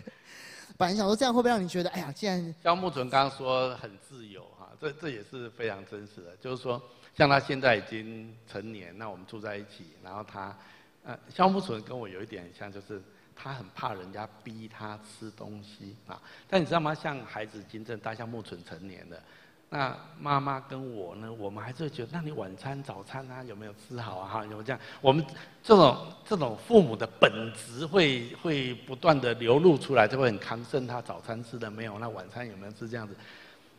[0.76, 6.36] 本来想说这样会不会让你觉得，哎呀，既然像木存刚刚说很自由哈，这这也是非常真实的。
[6.40, 6.82] 就是说，
[7.16, 10.56] 像他现在已经成年，那我们住在一起，然后他，
[11.04, 13.00] 呃，肖木存跟我有一点像，就是。
[13.40, 16.92] 他很怕人家逼他吃东西啊，但你知道吗？
[16.92, 19.16] 像孩子金正大，像木存成年了，
[19.70, 24.28] 那妈妈跟我呢，我们还是觉得，那你晚餐、早餐啊，有没有吃好啊？
[24.28, 24.80] 哈，有没有这样？
[25.00, 25.24] 我们
[25.62, 31.98] 这种这种父母的本质会会不断的流露出来，就会很抗胜他早餐吃了没有？
[31.98, 33.14] 那晚餐有没有吃这样子？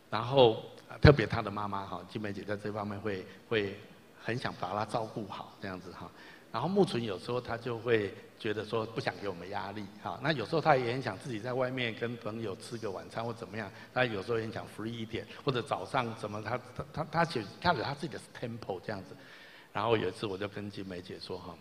[0.08, 0.64] 然后
[1.02, 3.78] 特别他的妈妈哈，金梅姐在这方面会会
[4.22, 6.10] 很想把他照顾好这样子哈。
[6.52, 19.16] 然后木存有时候他就会觉得说不想给我们压力，哈，那有时候他也很想自己在外面跟朋友吃个晚餐或怎么样，他有时候也想 free 一点，或者早上怎么他他他他写他有他自己的 temple 这样子。
[19.72, 21.54] 然后有一次我就跟金梅姐说哈。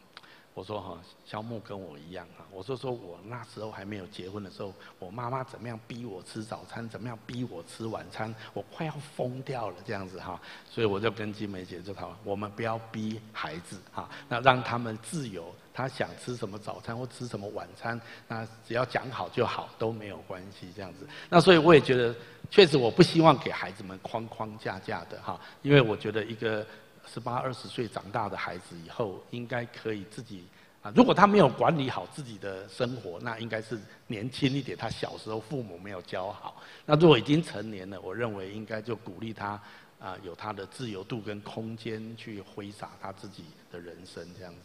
[0.56, 2.44] 我说哈，萧木跟我一样哈。
[2.52, 10.40] 我说说我那时候还没有结婚的时候，我妈妈怎么样逼我吃早餐，怎么样逼我吃晚餐，我快要疯掉了这样子哈。
[10.70, 21.08] 所以我就跟金梅姐就讨论，我们不要逼孩子哈，那让他们自由，他想吃什么早餐或吃什么晚餐，那只要讲好就好，都没有关系这样子。
[21.30, 22.14] 那所以我也觉得，
[22.50, 26.66] 确实我不希望给孩子们框框架架的哈，因为我觉得一个。
[27.12, 30.44] 十八二十岁长大的孩子以后应该可以自己
[30.82, 33.78] 啊，如果他没有管理好自己的生活，那应该是
[34.08, 36.62] 年轻一点，他小时候父母没有教好。
[36.86, 39.60] 那如果已经成年了，我认为应该就鼓励他
[40.00, 44.60] 啊，有他的自由度跟空间去挥洒他自己的人生这样子。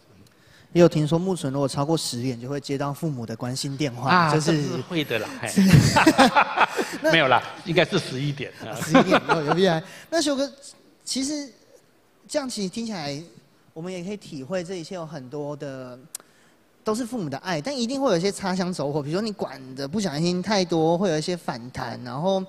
[0.73, 5.29] 也有听说木存如果超过十点就会接到父母的关心电话，啊、这是，是会的啦。
[7.11, 8.51] 没有啦，应该是十一点。
[8.81, 9.81] 十一点有有必要。
[10.09, 10.51] 那修哥，
[11.03, 11.49] 其实
[12.27, 13.21] 这样其实听起来，
[13.73, 15.97] 我们也可以体会这一切有很多的
[16.83, 22.43] 都是父母的爱，但一定会有一些擦枪走火，比如说你管的不小心太多，会有一些反弹，然后。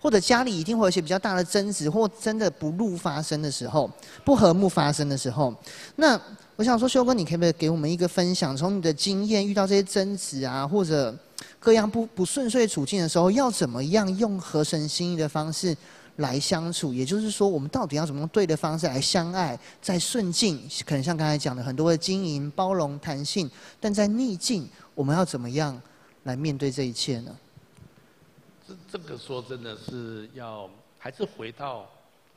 [0.00, 3.88] 或者家里一定会有一些比较大的争执，或真的不怒发生的时候，
[4.24, 5.54] 不和睦发生的时候，
[5.94, 6.20] 那
[6.56, 8.56] 我想说，修哥，你可不可以给我们一个分享？
[8.56, 11.16] 从你的经验，遇到这些争执啊，或者
[11.60, 15.72] 各样不不顺遂处境的时候，要怎么样用合神心意的方式
[16.16, 16.92] 来相处？
[16.92, 23.50] 也就是说，我们到底要怎么用对的方式来相爱，在顺境，可能像刚才讲的很多的经营、包容、弹性，
[23.80, 25.80] 但在逆境，我们要怎么样
[26.24, 27.36] 来面对这一切呢？
[28.68, 31.88] 这这个说真的是要还是回到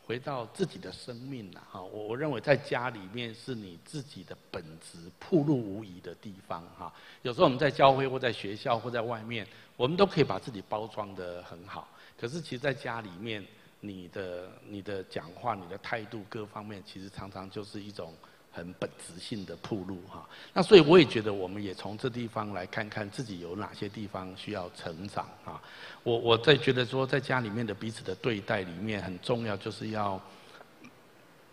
[0.07, 6.93] 回到自己的生命了哈，我我认为在家里面是你自己的本质暴露无遗的地方哈。
[7.23, 9.45] 有时候我们在教会或在学校或在外面，
[9.75, 11.87] 我们都可以把自己包装得很好，
[12.19, 13.43] 可是其实在家里面，
[13.87, 18.13] 你的你的讲话、你的态度各方面，其实常常就是一种。
[18.57, 25.61] 很本质性的铺路哈，那所以我也觉得，我们也从这地方来看看自己有哪些地方需要成长啊。
[26.03, 30.21] 我我在觉得说，在家里面的彼此的对待里面很重要，就是要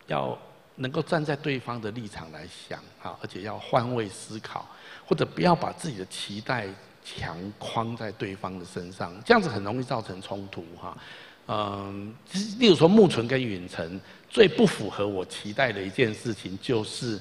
[0.06, 0.38] 要
[0.76, 4.64] 能够站在对方的立场来想啊，而且要换位思考，
[5.04, 6.68] 或者不要把自己的期待
[7.04, 10.96] 强框在对方的身上，这样子很容易造成冲突哈。
[11.48, 12.14] 嗯，
[12.58, 14.00] 例如说木纯跟允晨。
[14.34, 17.20] 最不符合我期待的一件事情，就是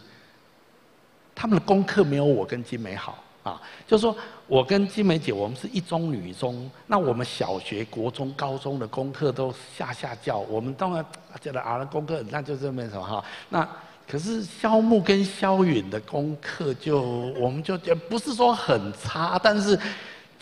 [1.36, 3.62] 他们的功课没有我跟金梅好啊。
[3.86, 4.16] 就是说
[4.48, 11.06] 我跟金梅姐，我们是一中女中，那我们小学、国中、高中的功课都下下叫，我们当然
[11.42, 13.22] 觉得啊，功课那就这么什么哈。
[13.50, 13.68] 那
[14.08, 17.02] 可是萧木跟萧允的功课就，
[17.38, 19.78] 我们就觉得不是说很差，但是。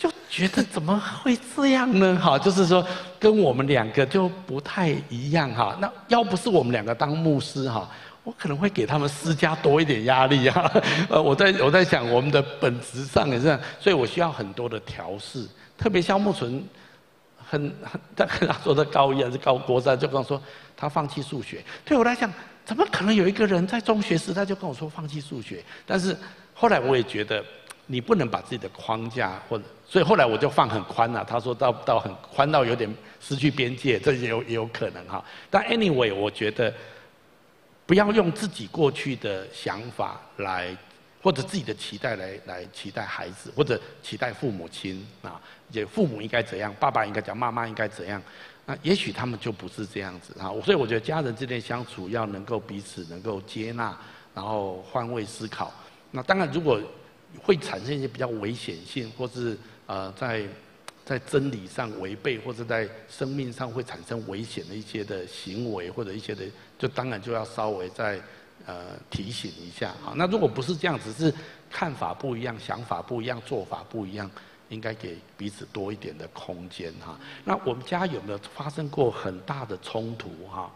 [0.00, 2.18] 就觉得怎么会这样呢？
[2.18, 2.82] 哈，就是说
[3.18, 5.76] 跟我们两个就不太一样哈。
[5.78, 7.86] 那要不是我们两个当牧师哈，
[8.24, 10.72] 我可能会给他们施加多一点压力啊。
[11.10, 15.46] 呃，我在我在想我们的本质上也是这样，所以我需要很多的调试。
[15.76, 16.64] 特别像木纯，
[17.36, 20.40] 很很他跟他说的高一还是高国三，就跟我说
[20.74, 21.62] 他放弃数学。
[21.84, 22.32] 对我来讲，
[22.64, 25.62] 怎么可能有一个人在中学时代就跟我说放弃数学？
[25.84, 26.16] 但是
[26.54, 27.44] 后来我也觉得。
[27.92, 31.24] 你不能把自己的框架或者，所以后来我就放很宽了。
[31.24, 32.88] 他说到到很宽到有点
[33.20, 35.24] 失去边界，这也有也有可能哈。
[35.50, 36.72] 但 anyway，我觉得
[37.86, 40.76] 不要用自己过去的想法来，
[41.20, 45.40] 或者自己的期待来来期待孩子，或者期待父母亲啊，
[45.72, 48.22] 也父母应该怎样，爸爸应该讲，妈妈应该怎样。
[48.66, 50.46] 那也许他们就不是这样子啊。
[50.64, 53.98] 所以我觉得家人之间相处要能够彼此能够接纳，
[54.32, 55.74] 然后换位思考。
[56.12, 56.80] 那当然如果。
[57.38, 59.56] 会产生一些比较危险性，或是
[59.86, 60.46] 呃在
[61.04, 66.44] 在真理上违背，或者在生命上会产生危险的一些的行为，或者一些的，
[66.78, 68.20] 就当然就要稍微再
[68.66, 70.12] 呃提醒一下哈。
[70.16, 71.32] 那如果不是这样，只是
[71.70, 74.30] 看法不一样、想法不一样、做法不一样，
[74.68, 77.18] 应该给彼此多一点的空间哈。
[77.44, 80.70] 那我们家有没有发生过很大的冲突哈？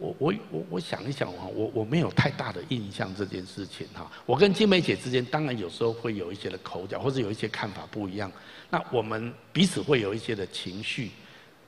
[0.00, 4.10] 我我我我想一想哈，我我没有太大的印象这件事情哈。
[4.24, 8.32] 我跟金梅姐之间当然有时候会有一些的口角，或者有一些看法不一样。
[8.70, 11.10] 那我们彼此会有一些的情绪。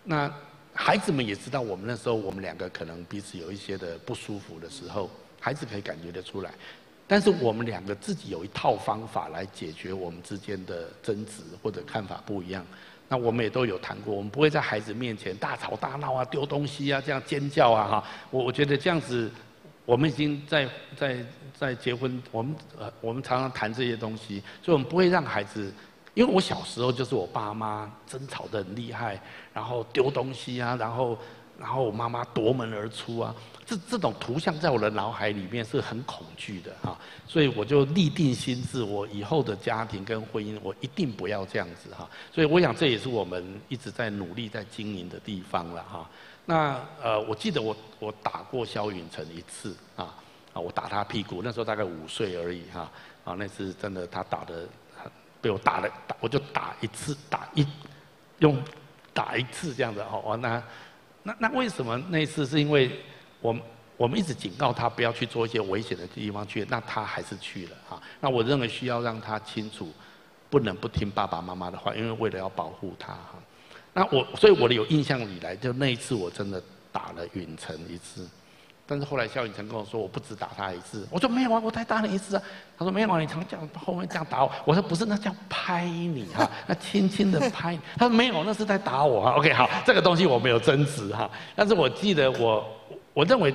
[0.03, 0.33] 那
[0.73, 6.55] 孩子们也知道，我们那时候我们两个可能彼此有一些的不舒服的时候，孩子可以感觉得出来。
[7.07, 12.65] 但是我们两个自己有一套方法来解决我们之间的争执或者看法不一样。
[13.13, 18.05] 那我们也都有谈过，我们不会在孩子面前大吵大闹啊、丢东西啊、这样尖叫啊哈。
[18.31, 19.31] 我我觉得这样子，
[19.85, 21.19] 我们已经在在
[21.55, 25.71] 在结婚，我们呃我们常常谈这些东西，所以我们不会让孩子，
[26.15, 29.21] 因为我小时候就是我爸妈争吵得很厉害，
[29.53, 31.19] 然后丢东西啊，然后
[31.63, 33.35] 然后我妈妈夺门而出啊。
[33.65, 36.99] 这这种图像在我的脑海里面是很恐惧的哈，
[37.29, 42.11] 所以我就立定心志，我以后的家庭跟婚姻，我一定不要这样子哈。
[42.35, 46.11] 所以我想这也是我们一直在努力在经营的地方了哈。
[46.45, 50.13] 那呃，我记得我我打过萧允成一次啊
[50.53, 52.91] 啊，我打他屁股，那时候大概五岁而已哈
[53.25, 54.67] 啊，那次真的他打的
[55.41, 57.65] 被我打了打，我就打一次打一
[58.41, 58.61] 用
[59.15, 60.61] 打一次这样子哦，那
[61.23, 62.91] 那那为什么那次是因为？
[63.41, 63.53] 我
[63.97, 68.01] 我们一直警告他不要去做一些危险的地方去，那他还是去了哈。
[68.21, 69.93] 那我认为需要让他清楚，
[70.49, 73.35] 不能不听爸爸妈妈的话，因为为了要保护他哈。
[73.93, 76.63] 那我所以我的有印象以来，就那一次我真的
[76.93, 78.29] 打了允晨一次。
[78.93, 81.09] 但是后来萧允成跟我说，我不止打他一次。
[81.11, 82.43] 我说没有啊，我才打你一次啊。
[82.77, 84.53] 他说没有啊，你常这样后面这样打我。
[84.67, 87.81] 我说不是，那叫拍你哈， 那轻轻的拍你。
[87.97, 89.33] 他说没有，那是在打我啊。
[89.39, 91.31] OK，好，这个东西我没有争执哈。
[91.57, 92.63] 但是我记得我，
[93.15, 93.55] 我认为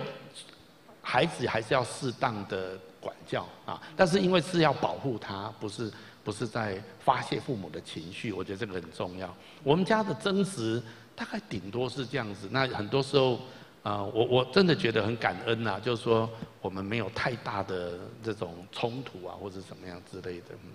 [1.04, 3.80] 孩子还是要适当的管教啊。
[3.96, 8.34] 但是因为是要保护他，不是不是在发泄父母的情绪。
[8.34, 9.32] 我觉得这个很重要。
[9.64, 10.82] 我们家的争执
[11.16, 12.50] 大概顶多是这样子。
[12.50, 13.40] 那很多时候。
[13.88, 16.30] 啊，我我真的觉得很感恩呐，就是说
[16.62, 20.48] 我们没有太大的这种冲突啊，或者怎么样之类的。
[20.52, 20.72] 嗯。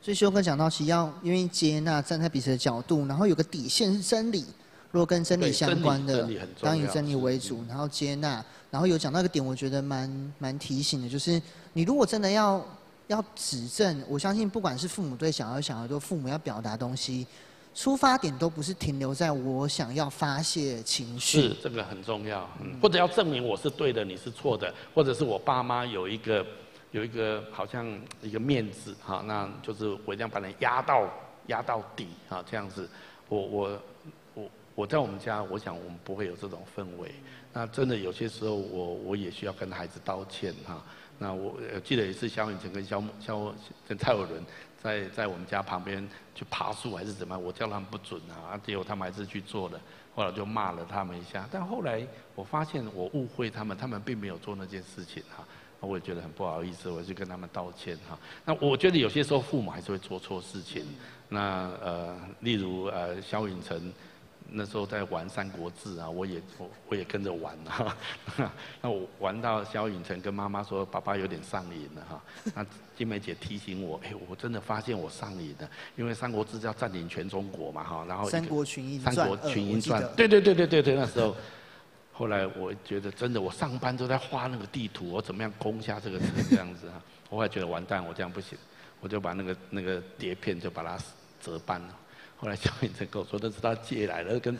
[0.00, 4.46] 所以修哥讲到，其实要愿意接纳，站在彼此的角度，然后有个底线是真理，
[4.90, 6.26] 如果跟真理相关的，
[6.58, 11.42] 当以真理为主，然后接纳，然后有讲到一个点，我觉得蛮蛮提醒的，就是
[11.74, 12.64] 你如果真的要
[13.08, 17.26] 要指正，我相信不管是父母对小孩，小孩对父母要表达东西。
[17.76, 22.48] 出发点都不是停留在我想要发泄情绪，是这个很重要，
[22.80, 26.44] 或者要证明我是对的，你是错的，或者是我爸妈有一个
[26.90, 27.86] 有一个好像
[28.22, 31.06] 一个面子哈，那就是我一定要把人压到
[31.48, 32.88] 压到底哈，这样子，
[33.28, 33.82] 我我
[34.32, 37.14] 我我在我们家，我想我们不会有这种氛围。
[37.52, 40.82] 那真的有些时候，我我也需要跟孩子道歉哈。
[41.18, 43.54] 那我记得一次萧允成跟萧萧
[43.86, 44.42] 跟蔡伟伦。
[44.82, 47.42] 在在我们家旁边去爬树还是怎么样？
[47.42, 49.80] 我叫他们不准啊，结果他们还是去做了，
[50.14, 51.48] 后来就骂了他们一下。
[51.50, 55.44] 但后来我发现我误会他们，他们并没有做那件事情哈，
[55.80, 58.18] 我也觉得很不好意思，我就跟他们道歉哈。
[58.44, 60.84] 那我觉得有些时候父母还是会做错事情，
[61.28, 63.92] 那呃，例如呃，萧允成。
[64.50, 67.96] 那时候在玩《三国志》啊，我也我我也跟着玩啊。
[68.80, 72.22] 那我玩到萧允成跟妈妈说：“爸爸有点上瘾了哈。
[72.54, 72.66] ”那
[72.96, 79.12] 金梅姐提醒我：“哎，我真的发现我上瘾了，因为《三国志》要占领全中国嘛哈。”然后《三国群英传》。
[79.16, 80.02] 三国群英传。
[80.16, 81.36] 对对对对对对，那时候，
[82.12, 87.02] 后来我觉得真的，我上班都在画那个地图，我怎么样攻下这个城这样子哈。
[87.28, 88.56] 我还觉得完蛋，我这样不行，
[89.00, 90.96] 我就把那个那个碟片就把它
[91.42, 91.88] 折半了。
[92.38, 94.56] 后来萧允成跟我说，那是他借来的，跟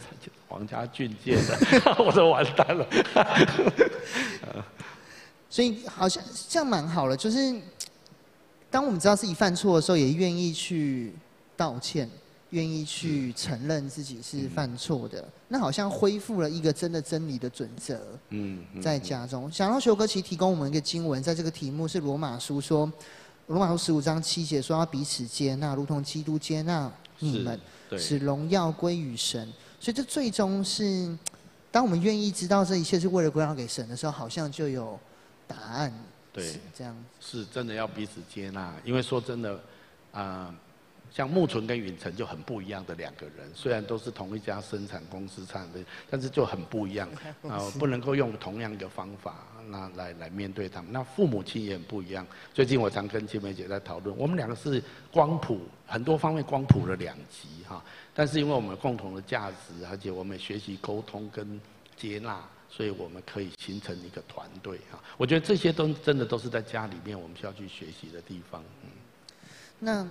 [0.48, 1.58] 黄家俊借的。
[2.02, 2.86] 我说完蛋了。
[5.48, 7.54] 所以好像这样蛮好了，就是
[8.70, 11.14] 当我们知道自己犯错的时候，也愿意去
[11.56, 12.10] 道歉，
[12.50, 18.00] 愿意去承认自己是犯错的，那好像恢复了一个真的真理的准则。
[18.30, 22.90] 嗯，在家中，想到修哥其实提供我们一个经文，在这个题目是罗马书说，
[23.46, 26.90] 罗马书十五章七节说要彼此接纳，如同基督接纳。
[27.20, 27.58] 你们
[27.96, 31.16] 使荣耀归于神，所以这最终是，
[31.70, 35.00] 当我们愿意知道这一切是为了归荣耀给神的时候，好像就有
[35.46, 35.90] 答案。
[36.30, 39.54] 对，这样是真的要彼此接纳，因为说真的，
[40.12, 40.54] 啊、呃。
[41.16, 47.08] 像木纯跟允成就很不一样的两个人，虽然都是同一家生产公司产的，但是就很不一样
[47.48, 50.92] 啊，不能够用同样一个方法那来来面对他们。
[50.92, 52.26] 那父母亲也很不一样。
[52.52, 61.58] 最近我常跟青梅姐在讨论，我们两个是光谱很多方面光谱了两极哈，但是因为我们有共同的价值，而且我们学习沟通跟
[61.96, 65.02] 接纳，所以我们可以形成一个团队哈。
[65.16, 68.62] 我觉得这些都真的都是在家里面我们需要去学习的地方。
[68.84, 68.90] 嗯。
[69.78, 70.06] 那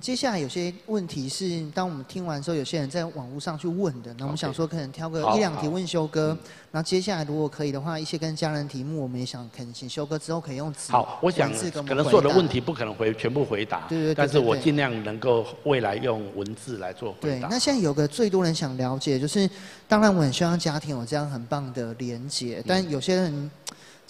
[0.00, 4.14] 接下来有些问题是，当我们听完之后，有些人在网络上去问的。
[4.18, 6.36] 那我们想说，可能挑个一两题问修哥。
[6.72, 10.90] 然后接下来如果可以的话，一些跟家人题目，我们也想恳请修哥之后可以用词。
[10.92, 11.52] 好，我想
[11.86, 13.86] 可能所有的问题不可能回全部回答。
[13.88, 14.14] 对对对。
[14.14, 17.20] 但是我尽量能够未来用文字来做回答。
[17.20, 19.48] 对，那现在有个最多人想了解，就是
[19.86, 23.50] 当然我很希望家庭有这样很棒的连结，但有些人。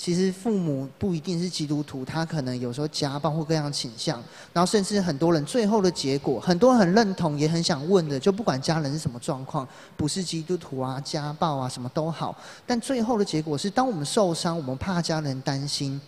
[0.02, 4.18] 其实父母不一定是基督徒，他可能有时候家暴或各样倾向，
[4.50, 12.34] 然后甚至很多人最后的结果，很多人很认同，也很想问的，就不管家人是什么状况，不是基督徒啊，家暴啊，什么都好，
[12.66, 16.00] 但最后的结果是，当我们受伤，我们怕家人担心，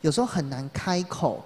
[0.00, 1.44] 有时候很难开口。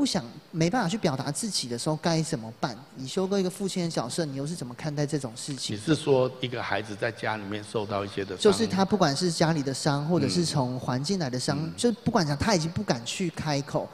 [0.00, 2.74] 不想没办法去表达自己的时候该怎么办？
[2.96, 5.76] 你修哥一个父亲的角色，你又是怎么看待这种事情？
[5.76, 13.86] 你是说一个孩子在家里面受到一些的，就是他不管是家里的伤，或者是从环境来的伤，嗯、就不管讲他已经不敢去开口，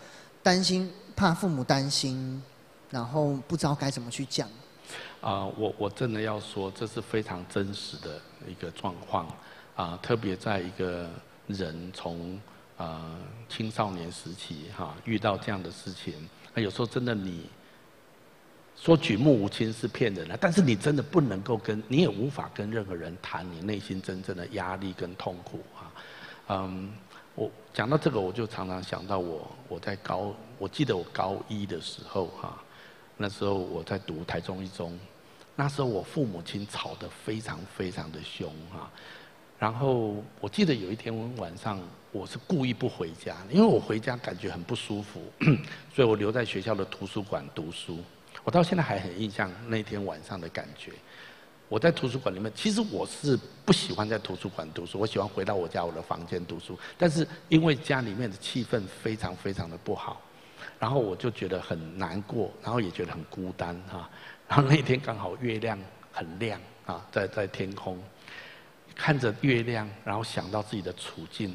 [0.45, 2.41] 担心怕父母担心，
[2.89, 4.47] 然后不知道该怎么去讲。
[5.21, 9.27] 啊、呃，我我真的要说，这是非常真实的一个状况
[9.75, 11.11] 啊，特别在一个
[11.49, 12.41] 人从。
[12.79, 13.17] 呃，
[13.49, 16.13] 青少年时期哈，遇到这样的事情，
[16.53, 17.49] 那有时候真的你
[18.77, 25.81] 说举目无亲是骗人的，但是你真的不能够跟，你也无法跟任何人谈你内心真正的压力跟痛苦啊。
[26.49, 26.93] 嗯，
[27.35, 32.63] 我讲到这个，我就常常想到我我在高，我记得我高一的时候哈，
[33.17, 34.99] 那时候我在读台中一中，
[35.55, 38.91] 那时候我父母亲吵得非常非常的凶哈。
[39.59, 41.81] 然后我记得有一天晚上，
[42.13, 45.23] 我是故意不回家，因为我回家感觉很不舒服，
[45.95, 47.99] 所以我留在学校的图书馆读书。
[48.45, 50.93] 我到现在还很印象那天晚上的感觉。
[51.69, 56.79] 我在图书馆里面，其实我是不喜欢在图书馆读书，我喜欢回到我家我的房间读书。
[56.97, 60.21] 但是因为家里面的气氛非常非常的不好，
[60.79, 64.09] 然后我就觉得很难过，然后也觉得很孤单哈。
[64.47, 65.77] 然后那天刚好月亮
[66.13, 67.99] 很亮啊，在在天空，
[68.97, 71.55] 看着月亮，然后想到自己的处境，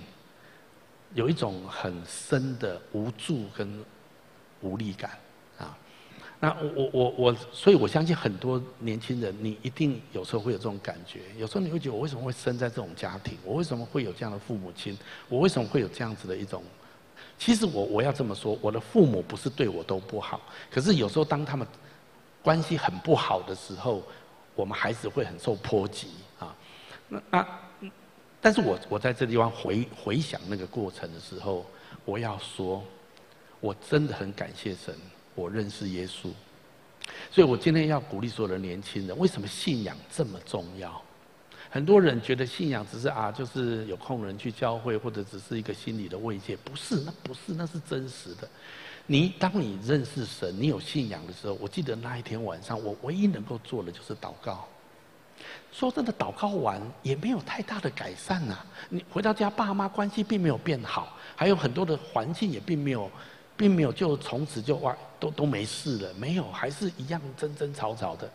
[1.16, 3.84] 有一种很深的无助跟
[4.62, 5.18] 无力感
[5.58, 5.76] 啊。
[6.40, 11.22] 那我我我，所以我相信很多年轻人，你一定有时候会有这种感觉。
[11.38, 13.38] 有时候你会觉得，我为什么会生在这种家庭？
[13.44, 14.98] 我为什么会有这样的父母亲？
[15.28, 16.64] 我为什么会有这样子的一种？
[17.38, 20.40] 其实我我要这么说，我的父母不是对我都不好，
[20.70, 21.68] 可是有时候当他们
[22.42, 24.02] 关系很不好的时候，
[24.56, 26.08] 我们孩子会很受波及。
[27.14, 27.48] 那那，
[28.40, 31.66] 但是我我在这地方回回想那个过程的时候，
[32.06, 32.82] 我要说，
[33.60, 34.96] 我真的很感谢神。
[35.36, 36.30] 我认识耶稣，
[37.30, 39.18] 所以我今天要鼓励所有的年轻人。
[39.18, 41.02] 为什么信仰这么重要？
[41.70, 46.56] 很多人觉得信仰只是啊，就是有空人去教会，或者只是一个心理的慰藉。
[46.66, 48.48] 不是，那不是，那是真实的。
[49.08, 54.68] 你当你认识神，你有信仰的时候，我记得那一天晚上，我唯一能够做的就是祷告。
[55.72, 58.58] 说真的，祷告完也没有太大的改善呐。
[58.90, 63.10] 你回到家，爸妈关系并没有变好，还有很多的环境也并没有。
[63.58, 68.28] 并没有，就从此就哇，都都没事了，没有，还是一样争争吵吵的。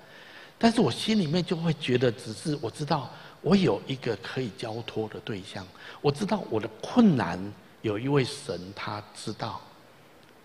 [0.56, 5.66] 但是我心里面就会觉得，只是我知道我有一个可以交托的对象，
[6.00, 7.52] 我知道我的困难
[7.82, 9.60] 有一位神他知道，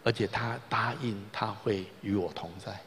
[0.04, 2.82] 而且他答应他会与我同在。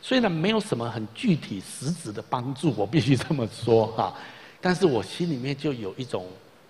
[0.00, 4.14] 虽然没有什么很具体实质的帮助，我必须这么说哈，
[4.60, 6.26] 但是我心里面就有一种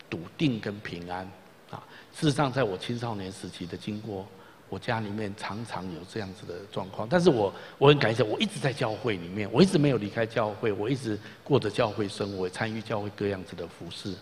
[0.09, 1.29] 笃定跟平安
[1.71, 1.83] 啊。
[2.15, 4.27] 事实上，在我青少年时期的经过。
[4.69, 14.13] 我家里面常常有这样子的状况，但是我我很感谢，我一直在教会里面，我一直没有离开教会，我一直过着教会生活，参与教会各样子的服事。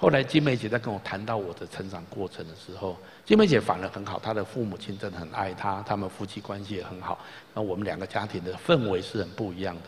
[0.00, 2.96] 后来金梅姐在跟我谈到我的成长过程的时候，
[3.26, 7.18] 金梅姐反而很好，她的父母亲真的很爱她，他们夫妻关系也很好，
[7.52, 9.82] 那我们两个家庭的氛围是很不一样的。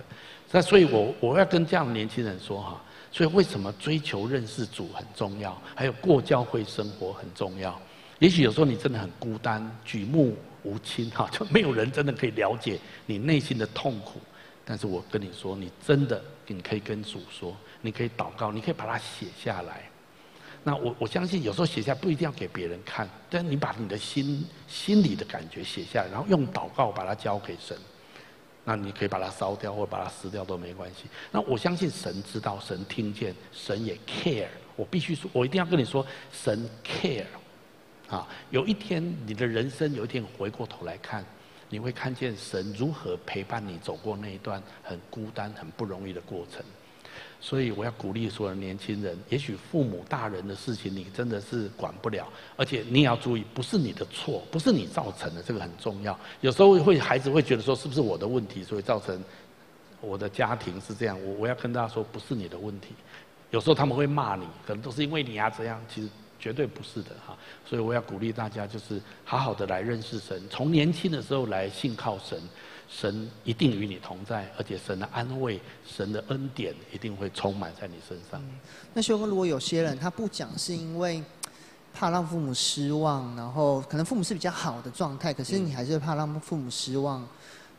[0.51, 2.79] 那所以我我要跟这样的年轻人说哈，
[3.11, 7.81] 所以为什么追求认识主很重要，还有过教会生活很重要。
[8.19, 14.21] 也许有时候你真的很孤单，举目无亲哈，就没有人真的可以了解你内心的痛苦。
[14.63, 19.89] 但是我跟你说，你真的你可以跟主说，你可以祷告，你可以把它写下来。
[20.65, 27.77] 那我我相信有时候写下不一定要给别人看，但你把你的心心里的感觉写下来，然后用祷告把它交给神。
[28.65, 31.07] 那你可以把它烧掉或把它撕掉都没关系。
[31.33, 34.47] 那我相信神知道，神听见，神也 care。
[34.77, 37.25] 我必须说，我一定要跟你说，神 care。
[38.09, 41.25] 啊，有一天你的人生有一天回过头来看，
[41.71, 46.63] 你会看见神如何陪伴你走过那一段很孤单、很不容易的过程。
[47.43, 52.27] 所以我要鼓励所有年轻人，也许父母大人的事情你真的是管不了，
[52.57, 56.17] 而且你也要注意，不是你的错，不是你造成的，这个很重要。
[56.41, 59.23] 有时候会孩子会觉得说，是不是我的问题，所以造成
[60.01, 61.21] 我的家庭是这样？
[61.23, 62.95] 我我要跟大家说，不是你的问题。
[63.51, 66.09] 有时候他们会骂你，可能都是因为你啊这样，其实。
[66.43, 72.37] 绝对不是的哈，所以我要鼓励大家，就是好好的来认识神，从年轻的时候来信靠神，
[72.95, 78.39] 神一定与你同在，而且神的安慰、神的恩典一定会充满在你身上。
[78.43, 78.59] 嗯、
[78.93, 81.23] 那修哥，如果有些人他不讲，是因为
[81.95, 87.27] 怕让父母失望，然后可能父母是比较好的状态，可是你还是怕让父母失望、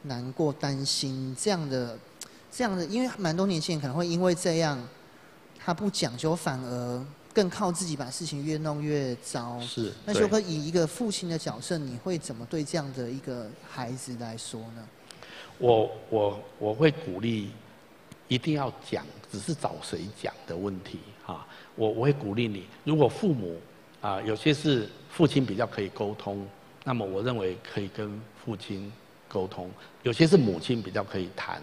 [0.02, 1.98] 难过、担心这样的、
[2.52, 4.78] 这样的，因为蛮多年轻人可能会因为这样，
[5.60, 7.06] 他不讲究反而。
[7.36, 9.60] 更靠自己把事情越弄越糟。
[9.62, 9.92] 是。
[10.06, 14.88] 那修哥以一个父亲的角色，你会怎么对这样的一个孩子来说呢？
[15.58, 17.50] 我我我会鼓励，
[18.28, 21.46] 一定要讲，只是找谁讲的问题哈。
[21.76, 23.60] 我我会鼓励你，如果父母
[24.02, 26.46] 啊有些是父亲比较可以沟通，
[26.84, 28.92] 那么我认为可以跟父亲
[29.28, 29.68] 沟通；
[30.04, 31.62] 有些是母亲比较可以谈，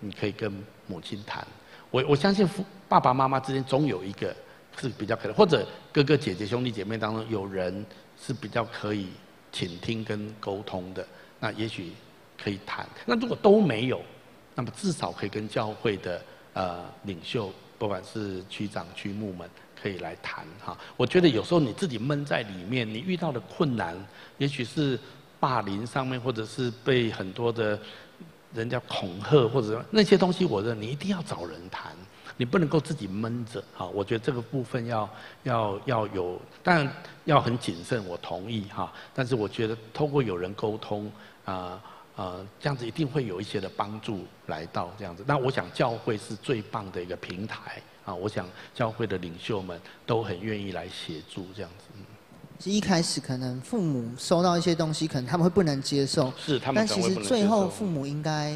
[0.00, 0.52] 你可以跟
[0.86, 1.46] 母亲谈。
[1.90, 4.34] 我我相信父爸爸妈妈之间总有一个。
[4.80, 7.84] 是比较可能，或者哥哥姐姐兄弟姐妹当中有人
[8.18, 9.08] 是比较可以
[9.52, 11.06] 倾听跟沟通的，
[11.38, 11.92] 那也许
[12.42, 12.86] 可以谈。
[13.06, 14.00] 那如果都没有，
[14.54, 16.22] 那么至少可以跟教会的
[16.54, 19.48] 呃领袖，不管是区长区牧们，
[19.80, 20.76] 可以来谈哈。
[20.96, 23.96] 我觉得有时候你自己闷在里面，你遇到的困难，
[24.38, 24.98] 也许是
[25.38, 27.78] 霸凌上面，或者是被很多的
[28.54, 31.92] 人家恐吓，或者那些东西，我认为你一定要找人谈。
[32.38, 33.86] 你不能够自己闷着哈。
[33.88, 35.08] 我觉得这个部分要
[35.42, 36.90] 要要有，但
[37.26, 38.90] 要很谨慎，我同意哈。
[39.14, 41.12] 但是我觉得通过有人沟通
[41.44, 41.78] 啊
[42.16, 45.24] 啊，这样子一定会有一些的帮助来到这样子。
[45.26, 51.84] 那我想教会是最棒的一个平台啊，我想教会的领袖们都很愿意来协助这样子。
[52.60, 56.32] 是一开始可能父母收到一些东西，可能他们会不能接受。
[56.38, 56.76] 是他们。
[56.76, 58.54] 但其实最后父母应该，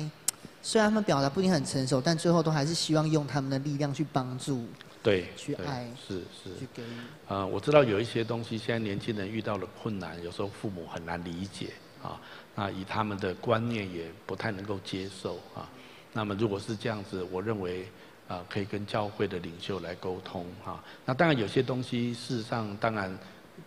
[0.62, 4.64] 虽然他们表达不一定很成熟，但最后都还是希望用他们的力量去帮助。
[5.02, 5.26] 对。
[5.36, 5.88] 去爱。
[6.06, 6.56] 是是。
[6.56, 6.86] 去给予。
[7.26, 11.70] 啊，我知道有一些东西，现在年轻人遇到了困难，有时候父母很难理解
[12.06, 12.20] 啊。
[12.54, 15.68] 那以他们的观念也不太能够接受啊。
[16.12, 17.86] 那么如果是这样子，我认为
[18.28, 20.82] 啊，可以跟教会的领袖来沟通啊。
[21.04, 23.18] 那当然有些东西，事实上当然。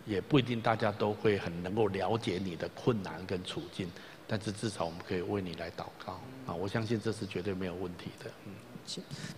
[0.06, 3.90] 也不一定大家都会很能够了解你的困难跟处境，
[4.24, 6.12] 但是至少我们可以为你来祷告
[6.46, 6.54] 啊！
[6.54, 8.30] 我相信这是绝对没有问题的。
[8.46, 8.52] 嗯，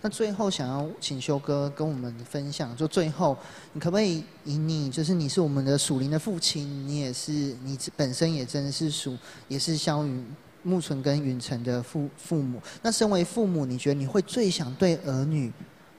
[0.01, 3.37] 那最后想要请修哥跟我们分享，就最后
[3.73, 7.31] 你可不可以以你就是你是我们的属灵的父亲，你也是
[7.63, 10.25] 你本身也真的是属也是萧云
[10.63, 12.61] 木纯跟云晨的父父母。
[12.81, 15.51] 那身为父母，你觉得你会最想对儿女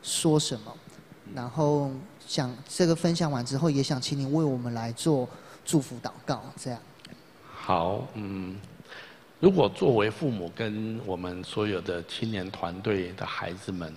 [0.02, 0.74] 说什么？
[1.34, 1.90] 然后。
[2.26, 5.28] 想这个分享完之后，也想请你为我们来做
[5.62, 6.80] 祝福祷告，这样。
[7.55, 8.57] 好，嗯，
[9.45, 13.95] 如果作为父母跟我们所有的青年团队的孩子们，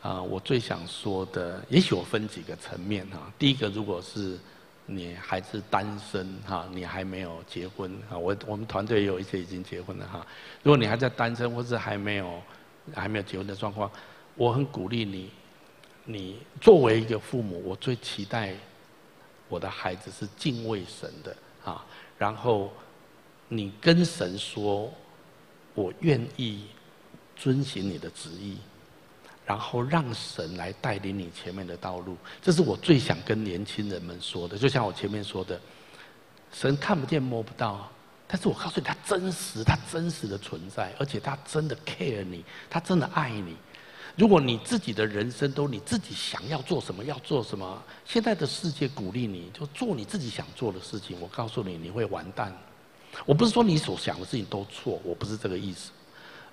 [0.00, 3.30] 啊、我最想说的，也许我分几个层面哈。
[3.38, 4.38] 第一个，如果是
[4.86, 10.26] 你还是单身哈，你还没有结婚啊，我我们团队有一些已经结婚了哈。
[10.62, 12.40] 如果你还在单身或是还没有
[12.94, 13.90] 还没有结婚的状况，
[14.36, 15.28] 我很鼓励你。
[16.06, 18.54] 你作为一个父母，我最期待
[19.50, 21.84] 我的孩子是敬畏神的啊。
[22.16, 22.72] 然后
[23.48, 24.92] 你跟神说
[25.74, 26.64] ：“我愿意
[27.36, 28.58] 遵行你的旨意。”
[29.46, 32.18] 然后让神来带领你前面的道路。
[32.42, 34.58] 这是我最想跟年轻人们说的。
[34.58, 35.58] 就像我前面说的，
[36.52, 37.90] 神看不见摸不到，
[38.26, 43.56] 但是我告诉你，他真实，他真实的存在，而且他真的 care 你，他真的爱你。
[44.16, 52.54] 如果你自己的人生都你自己想要做什么要做什么，现在的世界鼓励你就做你自己想做的事情，我告诉你你会完蛋。
[53.24, 55.90] 我不是说你所想的事情都错，我不是这个意思，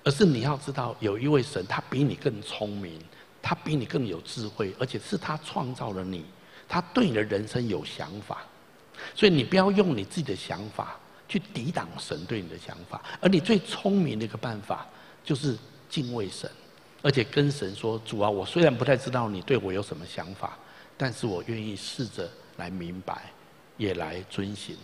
[0.04, 3.00] 而是你要知道有一位神，他比你更聪明，
[3.42, 6.24] 他比你更有智慧，而且是他创造了你，
[6.68, 8.44] 他对你的人生有想法，
[9.14, 10.98] 所以你不要用你自己的想法
[11.28, 14.86] 去抵挡神对你的想法，而你最聪明的一个办法
[15.24, 15.56] 就是
[15.88, 16.50] 敬畏神。
[17.02, 20.58] 而且跟神说：“主啊，我虽然不太知道你对我有什么想法，
[20.96, 23.30] 但是我愿意试着来明白，
[23.76, 24.76] 也来遵行，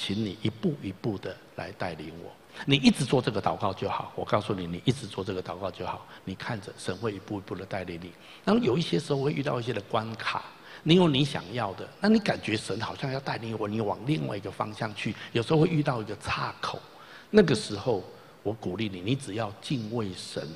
[0.00, 2.32] 请你一步一步的来带领我。
[2.64, 4.10] 你一直做这个祷告就好。
[4.16, 6.06] 我告诉你，你一直做这个祷告就好。
[6.24, 8.10] 你看着神会一步一步的带领你。
[8.42, 10.42] 然后有一些时候会遇到一些的关卡，
[10.84, 15.14] 你有你想要的，那你感觉神好像要带领我，你往另外一个方向去。
[15.32, 16.80] 有时候会遇到一个岔口，
[17.28, 18.02] 那个时候
[18.42, 20.48] 我鼓励你，你只要敬畏神。”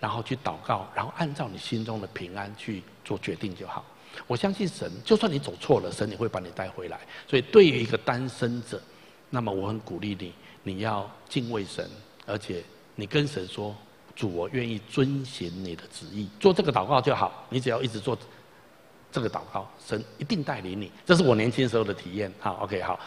[0.00, 3.82] 然后去祷告，然后按照你心中的平安去做决定就好。
[4.26, 7.00] 我相信神，就算你走错了，神也会把你带回来。
[7.28, 8.80] 所以对于一个单身者，
[9.30, 11.88] 那么我很鼓励你，你要敬畏神，
[12.26, 12.62] 而且
[12.94, 13.74] 你跟神说
[14.14, 18.16] ：“主，我愿意遵循你的旨意，做这个祷告就好。”你只要一直做
[19.10, 20.90] 这个祷告，神一定带领你。
[21.04, 22.32] 这是我年轻时候的体验。
[22.38, 22.98] 好，OK，好。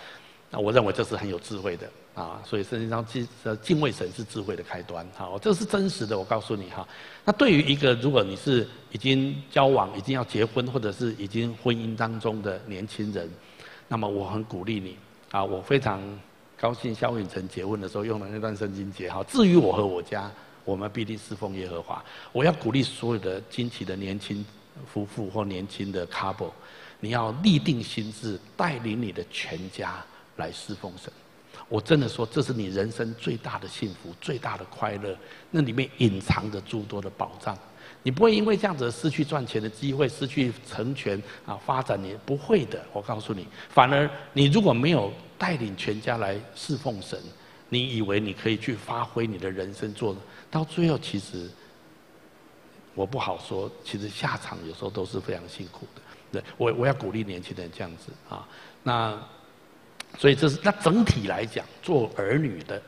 [0.50, 1.90] 那我认为这是很有智慧的。
[2.18, 6.18] 啊，所以圣经上敬呃敬畏神是智慧的开端，好，这是真实的。
[6.18, 6.88] 我告诉你哈，
[7.24, 13.30] 那对于一个如果你是已经交往、已经要结婚，或者是已经婚姻当中的年轻人，
[13.88, 14.98] 那么我很鼓励你
[15.30, 16.02] 啊，我非常
[16.60, 19.24] 高兴萧云辰结婚的时候用的那段圣经节哈。
[19.26, 20.32] 至于我和我家，
[20.66, 22.04] 我们必定侍奉耶和华。
[22.32, 24.44] 我要鼓励所有的惊奇的年轻
[24.92, 26.50] 夫妇或年轻的 couple，
[27.00, 30.04] 你要立定心志，带领你的全家
[30.38, 31.12] 来侍奉神。
[31.70, 35.18] 我真的说，这是你人生最大的幸福、最大的快乐。
[35.52, 37.58] 那里面隐藏着诸多的宝藏，
[38.04, 42.82] 你不会因为这样子失去赚钱的机会、失去成全啊发展，你不会的。
[42.94, 47.20] 我告诉你，反而你如果没有带领全家来侍奉神，
[47.68, 51.50] 你以为你可以去发挥你的人生做，做到最后，其实
[52.94, 53.70] 我不好说。
[53.84, 56.02] 其实下场有时候都是非常辛苦的。
[56.32, 58.48] 对，我我要鼓励年轻人这样子啊，
[58.84, 59.20] 那。
[60.18, 62.82] 所以这是那整体来讲，做儿女的，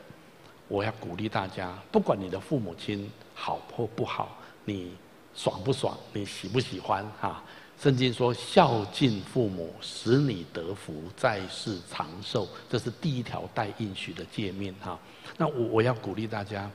[0.66, 4.92] 我要鼓励大家，不管你的父母亲好或不好，你
[5.34, 7.42] 爽不爽，你喜不喜欢哈？
[7.80, 14.98] 圣经说孝敬父母，使你得福，在世长寿，这是第一条带应许的诫命哈。
[15.38, 16.70] 那我我要鼓励大家，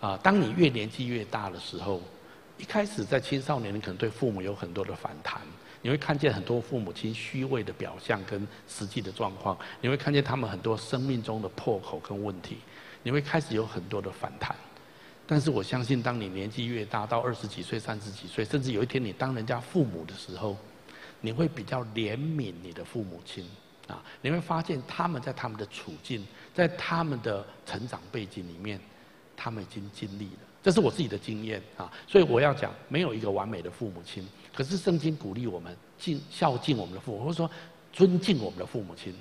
[0.00, 2.00] 啊，当你越年纪越大的时候，
[2.56, 5.40] 一开始在青少年，你可能对父母有很多的反弹，
[5.84, 12.56] 你会看见很多父母亲虚伪的表象跟实际的状况，你会看见他们很多生命中的破口跟问题，
[13.02, 14.56] 你会开始有很多的反弹。
[15.26, 20.56] 但是我相信，当你年纪越大，到二十几岁、三十几岁，甚至有一天你当人家父母的时候，
[21.20, 23.46] 你会比较怜悯你的父母亲
[23.86, 24.02] 啊！
[24.22, 28.80] 你会发现他们在他们的处境，在他们的成长背景里面，
[29.36, 30.48] 他们已经尽力了。
[30.62, 31.92] 这是我自己的经验啊！
[32.06, 34.26] 所以我要讲，没有一个完美的父母亲。
[34.54, 37.50] 可是圣经鼓励我们敬孝敬我们的父母，或者说
[37.92, 39.12] 尊敬我们的父母亲。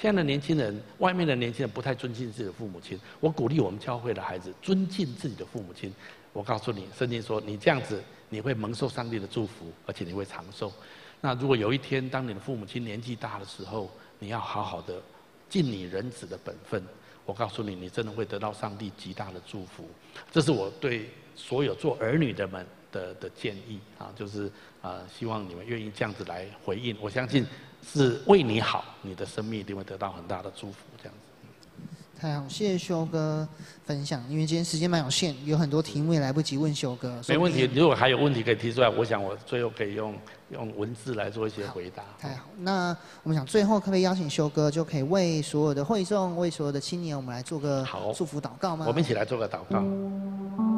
[0.00, 2.98] 现在的年轻人，外面的年轻人不太尊敬自己的父母亲。
[3.18, 5.92] 我鼓励我们教会的孩子尊敬自己的父母亲。
[6.32, 10.72] 我告诉你，圣经说你这样子，你会蒙受上帝的祝福，而且你会长寿。
[11.20, 15.02] 那如果有一天，当你的父母亲年纪大的时候，你要好好的
[15.48, 16.80] 尽你人子的本分。
[17.26, 19.88] 我告诉你，你真的会得到上帝极大的祝福。
[20.30, 24.46] 这是我对所有做儿女的们的的建议啊，就是
[24.80, 26.96] 啊、呃，希望你们愿意这样子来回应。
[27.00, 27.46] 我相信。
[27.80, 30.78] 是为你好，你的生命一定会得到很大的祝福。
[31.00, 33.48] 这样子，太好，谢谢修哥
[33.86, 34.20] 分享。
[34.28, 37.22] 因为今天时间蛮有限，有很多题目也来不及问修哥。
[37.28, 40.12] 没问题，如果还有问题可以提出来，我想我最后可以用
[40.50, 42.02] 用文字来做一些回答。
[42.18, 48.84] 太好，那我们想最后可不可以邀请修哥，就可以为所有的会众，为所有的青年，我们来做个祝福祷告吗？
[48.88, 50.77] 我们一起来做个祷告。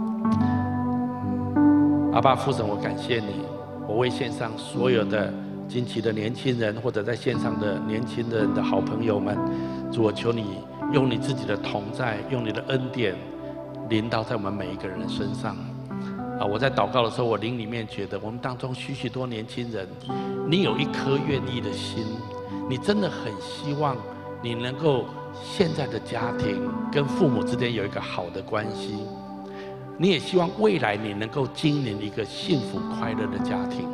[2.12, 3.44] 阿爸父神，我感谢你，
[3.86, 5.32] 我为线上所有的。
[5.68, 9.38] 惊奇的年轻人，或者在线上的年轻人的好朋友们，
[9.92, 10.58] 主，我求你
[10.92, 13.14] 用你自己的同在，用你的恩典
[13.88, 15.56] 临到在我们每一个人的身上。
[16.40, 19.86] 啊，我在祷告的时候，我灵里面觉得，我们当中许许多年轻人，
[20.48, 22.04] 你有一颗愿意的心，
[22.68, 23.96] 你真的很希望
[24.42, 25.04] 你能够
[25.40, 28.96] 现在的家庭跟父母之间有一个好的关系，
[30.02, 33.86] 你也希望未来你能够经营一个幸福快乐的家庭。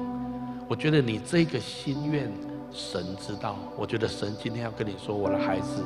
[0.68, 2.30] 我觉得你这个心愿，
[2.70, 3.57] 神知道。
[3.76, 5.82] 我觉得神今天要跟你说，我的孩子，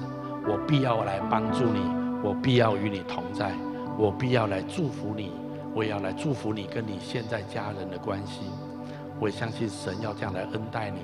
[0.47, 1.81] 我必要来帮助你，
[2.23, 3.55] 我必要与你同在，
[3.97, 5.33] 我必要来祝福你，
[5.75, 8.43] 我也要来祝福你跟你现在家人的关系。
[9.19, 11.01] 我也相信神要这样来恩待你，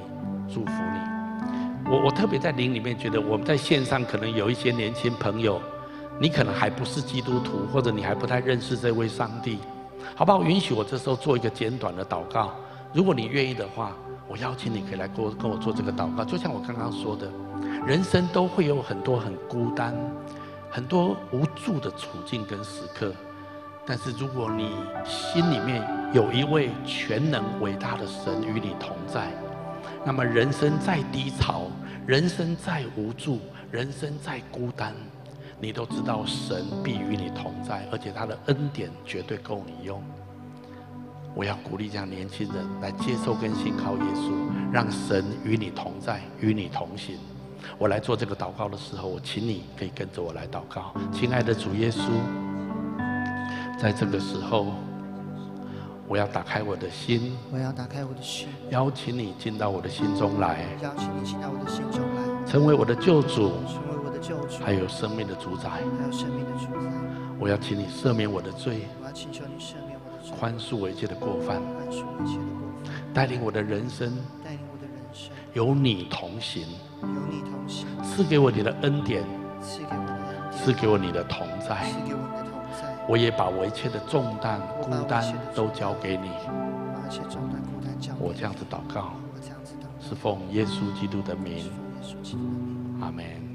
[0.47, 1.91] 祝福你。
[1.91, 5.59] 我我特别在灵里面觉得，我们在线上可能有一些年轻朋友，
[6.19, 9.59] 你可能还不是基督徒，或者你还不太认识这位上帝，
[10.15, 10.43] 好不好？
[10.43, 12.55] 允许我这时候做一个简短的祷告。
[12.93, 13.93] 如果你愿意的话，
[14.27, 16.25] 我邀请你可以来跟我跟我做这个祷告。
[16.25, 17.31] 就像我刚刚说的，
[17.87, 19.95] 人生都会有很多很孤单、
[20.71, 23.13] 很多无助的处境跟时刻。
[23.85, 24.73] 但是如果你
[25.05, 29.31] 心里面有一位全能伟大的神与你同在，
[30.05, 31.67] 那么人生再低潮，
[32.07, 33.39] 人生再无助，
[33.71, 34.93] 人生再孤单，
[35.59, 40.03] 你都知道神必与你同在，而且他的恩典绝对够你用。
[41.35, 44.33] 我要鼓励这样年轻人来接受跟信靠耶稣，
[44.73, 47.19] 让神与你同在，与你同行。
[47.79, 50.95] 我来做这个祷告的时候，我请你可以跟着我来祷告。
[51.13, 52.01] 亲爱的主耶稣，
[53.79, 54.67] 在这个时候，
[56.07, 63.53] 我要打开我的心，我要打开我的心，邀请你进到我的心中来，邀请你进到我的心中来，成为我的救主，
[64.27, 66.91] 救主，还有生命的主宰，还有生命的主宰。
[67.39, 69.97] 我要请你赦免我的罪，我要请求你赦免。
[70.37, 71.63] 宽恕我一切的过犯，
[73.15, 74.13] 带领我的人生，
[75.53, 76.67] 有你同行，
[78.03, 79.23] 赐给我你的恩典，
[80.51, 81.87] 赐给我你的同在，
[83.09, 85.23] 我也把我一切的重担、孤单
[85.55, 86.31] 都交给你。
[88.19, 89.13] 我这样子祷告，
[90.01, 91.71] 是奉耶稣基督的名，
[93.01, 93.46] 阿门。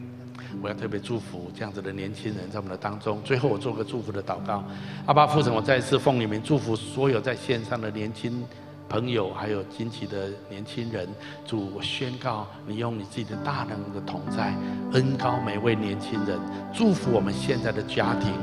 [0.62, 3.22] 我要特别祝福这样子的年轻人在我们的当中。
[3.24, 4.64] 最后，我做个祝福的祷告。
[5.06, 8.43] 阿爸父神，我再一次奉你名祝福所有在线上的年轻
[8.89, 11.08] 朋友，还有惊奇的年轻人。
[11.45, 14.54] 主，我宣告你用你自己的大能的同在，
[14.93, 16.39] 恩膏每位年轻人，
[16.74, 18.34] 祝福我们现在的家庭，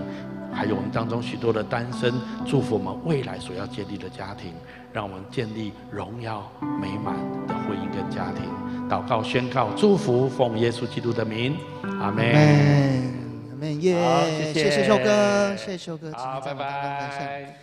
[0.52, 2.14] 还有我们当中许多的单身，
[2.46, 4.52] 祝福我们未来所要建立的家庭，
[4.92, 7.14] 让我们建立荣耀美满
[7.46, 8.44] 的婚姻跟家庭。
[8.88, 11.56] 祷告、宣告、祝福，奉耶稣基督的名，
[12.00, 12.24] 阿门。
[13.50, 13.82] 阿门。
[13.82, 17.54] 耶，谢谢秀哥，谢谢秀哥，好，拜拜。